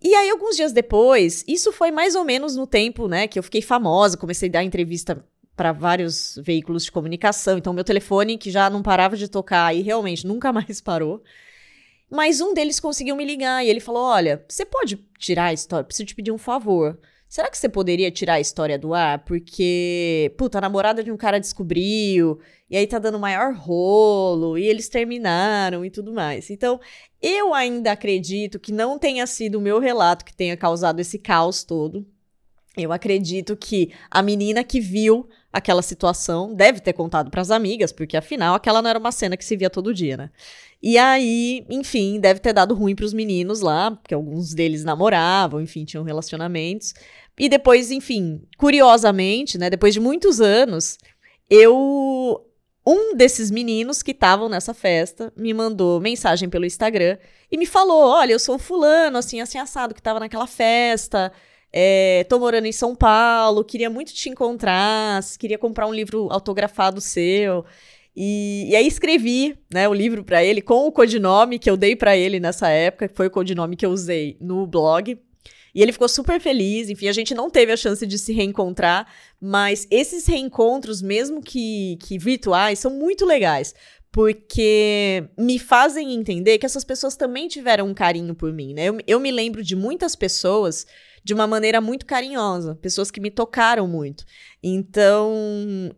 E 0.02 0.14
aí, 0.14 0.30
alguns 0.30 0.56
dias 0.56 0.72
depois, 0.72 1.44
isso 1.48 1.72
foi 1.72 1.90
mais 1.90 2.14
ou 2.14 2.24
menos 2.24 2.56
no 2.56 2.68
tempo, 2.68 3.08
né, 3.08 3.26
que 3.26 3.40
eu 3.40 3.44
fiquei 3.44 3.62
famosa, 3.62 4.18
comecei 4.18 4.50
a 4.50 4.52
dar 4.52 4.64
entrevista 4.64 5.26
para 5.56 5.72
vários 5.72 6.40
veículos 6.44 6.86
de 6.86 6.92
comunicação. 6.92 7.58
Então, 7.58 7.74
meu 7.74 7.84
telefone, 7.84 8.38
que 8.38 8.52
já 8.52 8.70
não 8.70 8.82
parava 8.82 9.16
de 9.16 9.28
tocar 9.28 9.76
e 9.76 9.82
realmente 9.82 10.26
nunca 10.26 10.52
mais 10.54 10.82
parou. 10.82 11.24
Mas 12.10 12.42
um 12.42 12.54
deles 12.54 12.80
conseguiu 12.80 13.16
me 13.16 13.26
ligar 13.26 13.66
e 13.66 13.70
ele 13.70 13.80
falou: 13.80 14.04
Olha, 14.04 14.44
você 14.48 14.66
pode 14.66 14.98
tirar 15.18 15.46
a 15.46 15.54
história? 15.54 15.84
Preciso 15.84 16.08
te 16.08 16.16
pedir 16.16 16.32
um 16.32 16.38
favor. 16.38 17.00
Será 17.28 17.50
que 17.50 17.58
você 17.58 17.68
poderia 17.68 18.12
tirar 18.12 18.36
a 18.36 18.40
história 18.40 18.78
do 18.78 18.94
ar? 18.94 19.26
Porque, 19.26 20.32
puta, 20.38 20.60
a 20.60 20.62
namorada 20.62 21.04
de 21.04 21.12
um 21.12 21.18
cara 21.18 21.40
descobriu, 21.40 22.40
e 22.70 22.78
aí 22.78 22.86
tá 22.86 23.00
dando 23.00 23.18
maior 23.18 23.56
rolo, 23.56 24.56
e 24.56 24.68
eles 24.68 24.88
terminaram 24.88 25.84
e 25.84 25.90
tudo 25.90 26.14
mais. 26.14 26.52
Então, 26.52 26.80
eu 27.20 27.52
ainda 27.52 27.92
acredito 27.92 28.60
que 28.60 28.72
não 28.72 29.00
tenha 29.00 29.26
sido 29.26 29.56
o 29.58 29.62
meu 29.62 29.80
relato 29.80 30.24
que 30.24 30.36
tenha 30.36 30.56
causado 30.56 31.00
esse 31.00 31.18
caos 31.18 31.64
todo. 31.64 32.06
Eu 32.76 32.92
acredito 32.92 33.56
que 33.56 33.92
a 34.10 34.24
menina 34.24 34.64
que 34.64 34.80
viu 34.80 35.30
aquela 35.52 35.84
situação 35.84 36.56
deve 36.56 36.80
ter 36.80 36.94
contado 36.94 37.30
para 37.30 37.42
as 37.42 37.52
amigas, 37.52 37.92
porque 37.92 38.18
afinal 38.18 38.56
aquela 38.56 38.82
não 38.82 38.90
era 38.90 38.98
uma 38.98 39.12
cena 39.12 39.38
que 39.38 39.46
se 39.46 39.56
via 39.56 39.70
todo 39.70 39.94
dia, 39.94 40.18
né? 40.18 40.32
E 40.82 40.98
aí, 40.98 41.66
enfim, 41.70 42.20
deve 42.20 42.40
ter 42.40 42.52
dado 42.52 42.74
ruim 42.74 42.96
para 42.96 43.06
os 43.06 43.14
meninos 43.14 43.62
lá, 43.62 43.92
porque 43.92 44.14
alguns 44.14 44.54
deles 44.54 44.84
namoravam, 44.84 45.62
enfim, 45.62 45.86
tinham 45.86 46.04
relacionamentos. 46.04 46.94
E 47.40 47.48
depois, 47.48 47.92
enfim, 47.92 48.42
curiosamente, 48.58 49.58
né, 49.58 49.70
depois 49.70 49.94
de 49.94 50.00
muitos 50.00 50.42
anos, 50.42 50.98
eu 51.50 52.44
um 52.86 53.16
desses 53.16 53.50
meninos 53.50 54.04
que 54.04 54.12
estavam 54.12 54.50
nessa 54.50 54.74
festa 54.74 55.32
me 55.38 55.54
mandou 55.54 56.02
mensagem 56.02 56.50
pelo 56.50 56.66
Instagram 56.66 57.18
e 57.50 57.58
me 57.58 57.66
falou: 57.66 58.10
"Olha, 58.10 58.34
eu 58.34 58.40
sou 58.40 58.60
fulano, 58.60 59.18
assim, 59.18 59.40
assim 59.40 59.58
assado 59.58 59.94
que 59.94 60.02
estava 60.02 60.20
naquela 60.20 60.48
festa, 60.48 61.32
é, 61.74 62.24
tô 62.30 62.38
morando 62.38 62.68
em 62.68 62.72
São 62.72 62.96
Paulo, 62.96 63.64
queria 63.64 63.90
muito 63.90 64.14
te 64.14 64.30
encontrar, 64.30 65.22
queria 65.40 65.58
comprar 65.58 65.88
um 65.88 65.94
livro 65.94 66.28
autografado 66.32 67.02
seu". 67.02 67.66
E, 68.16 68.70
e 68.70 68.76
aí 68.76 68.86
escrevi, 68.86 69.58
né, 69.74 69.90
o 69.90 69.94
livro 69.94 70.24
para 70.24 70.44
ele 70.44 70.62
com 70.62 70.86
o 70.86 70.92
codinome 70.92 71.58
que 71.58 71.70
eu 71.70 71.76
dei 71.76 71.96
para 71.96 72.16
ele 72.16 72.40
nessa 72.40 72.70
época, 72.70 73.08
que 73.08 73.16
foi 73.16 73.26
o 73.28 73.32
codinome 73.32 73.76
que 73.76 73.86
eu 73.86 73.90
usei 73.90 74.38
no 74.40 74.68
blog. 74.68 75.18
E 75.76 75.82
ele 75.82 75.92
ficou 75.92 76.08
super 76.08 76.40
feliz. 76.40 76.90
Enfim, 76.90 77.08
a 77.08 77.14
gente 77.14 77.34
não 77.34 77.50
teve 77.50 77.72
a 77.72 77.78
chance 77.78 78.06
de 78.06 78.18
se 78.20 78.32
reencontrar, 78.32 79.08
mas 79.42 79.88
esses 79.90 80.28
reencontros, 80.28 81.02
mesmo 81.02 81.42
que, 81.42 81.98
que 82.02 82.18
virtuais, 82.18 82.80
são 82.80 82.92
muito 82.92 83.26
legais. 83.26 83.74
Porque 84.14 85.28
me 85.36 85.58
fazem 85.58 86.14
entender 86.14 86.60
que 86.60 86.68
essas 86.68 86.84
pessoas 86.84 87.16
também 87.16 87.48
tiveram 87.48 87.88
um 87.88 87.96
carinho 87.96 88.36
por 88.36 88.54
mim, 88.54 88.72
né? 88.72 88.86
Eu, 88.86 89.00
eu 89.08 89.20
me 89.20 89.32
lembro 89.32 89.64
de 89.64 89.76
muitas 89.76 90.16
pessoas 90.16 90.86
de 91.24 91.34
uma 91.34 91.48
maneira 91.48 91.82
muito 91.82 92.06
carinhosa, 92.06 92.76
pessoas 92.76 93.10
que 93.10 93.20
me 93.20 93.32
tocaram 93.32 93.88
muito. 93.88 94.24
Então, 94.62 95.34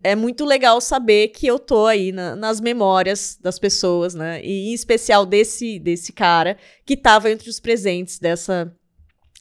é 0.02 0.14
muito 0.14 0.46
legal 0.46 0.80
saber 0.80 1.28
que 1.28 1.46
eu 1.46 1.58
tô 1.58 1.84
aí 1.84 2.10
na, 2.10 2.34
nas 2.34 2.58
memórias 2.58 3.36
das 3.38 3.58
pessoas, 3.58 4.14
né? 4.14 4.42
E 4.42 4.70
em 4.70 4.72
especial 4.72 5.26
desse 5.26 5.78
desse 5.78 6.10
cara 6.10 6.56
que 6.86 6.94
estava 6.94 7.30
entre 7.30 7.50
os 7.50 7.60
presentes 7.60 8.18
dessa 8.18 8.74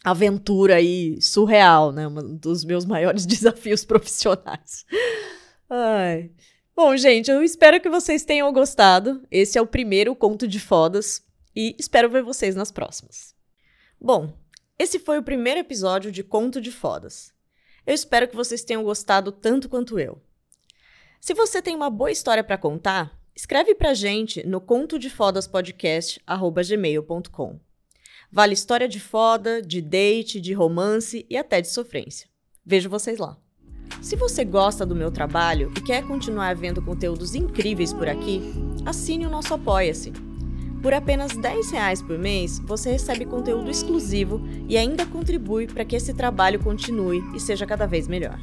aventura 0.03 0.75
aí 0.75 1.21
surreal, 1.21 1.93
né? 1.93 2.07
Um 2.09 2.35
dos 2.35 2.65
meus 2.65 2.83
maiores 2.83 3.25
desafios 3.25 3.85
profissionais. 3.85 4.85
Ai. 5.69 6.31
Bom, 6.75 6.97
gente, 6.97 7.31
eu 7.31 7.41
espero 7.41 7.79
que 7.79 7.89
vocês 7.89 8.25
tenham 8.25 8.51
gostado. 8.51 9.25
Esse 9.31 9.57
é 9.57 9.61
o 9.61 9.67
primeiro 9.67 10.13
conto 10.13 10.45
de 10.45 10.59
fodas 10.59 11.23
e 11.55 11.73
espero 11.79 12.09
ver 12.09 12.21
vocês 12.21 12.53
nas 12.53 12.69
próximas. 12.69 13.33
Bom, 13.99 14.38
esse 14.77 14.99
foi 14.99 15.17
o 15.17 15.23
primeiro 15.23 15.61
episódio 15.61 16.11
de 16.11 16.21
Conto 16.21 16.59
de 16.59 16.73
Fodas. 16.73 17.33
Eu 17.88 17.93
espero 17.93 18.27
que 18.27 18.35
vocês 18.35 18.61
tenham 18.61 18.83
gostado 18.83 19.31
tanto 19.31 19.69
quanto 19.69 19.97
eu. 19.97 20.21
Se 21.21 21.33
você 21.33 21.61
tem 21.61 21.73
uma 21.73 21.89
boa 21.89 22.11
história 22.11 22.43
para 22.43 22.57
contar, 22.57 23.17
escreve 23.33 23.73
pra 23.73 23.93
gente 23.93 24.45
no 24.45 24.59
contodefodaspodcast@gmail.com. 24.59 27.59
Vale 28.29 28.53
história 28.53 28.89
de 28.89 28.99
foda, 28.99 29.61
de 29.61 29.81
date, 29.81 30.41
de 30.41 30.51
romance 30.51 31.25
e 31.29 31.38
até 31.38 31.61
de 31.61 31.69
sofrência. 31.69 32.27
Vejo 32.65 32.89
vocês 32.89 33.17
lá. 33.17 33.39
Se 34.01 34.15
você 34.15 34.45
gosta 34.45 34.85
do 34.85 34.95
meu 34.95 35.11
trabalho 35.11 35.71
e 35.77 35.81
quer 35.81 36.03
continuar 36.03 36.55
vendo 36.55 36.81
conteúdos 36.81 37.35
incríveis 37.35 37.91
por 37.91 38.07
aqui, 38.07 38.53
assine 38.85 39.25
o 39.25 39.29
nosso 39.29 39.53
Apoia-se 39.53 40.13
por 40.85 40.93
apenas 40.93 41.35
10 41.35 41.71
reais 41.71 41.99
por 41.99 42.15
mês, 42.15 42.59
você 42.59 42.91
recebe 42.91 43.25
conteúdo 43.25 43.71
exclusivo 43.71 44.39
e 44.69 44.77
ainda 44.77 45.03
contribui 45.03 45.65
para 45.65 45.83
que 45.83 45.95
esse 45.95 46.13
trabalho 46.13 46.59
continue 46.59 47.23
e 47.33 47.39
seja 47.39 47.65
cada 47.65 47.87
vez 47.87 48.07
melhor. 48.07 48.39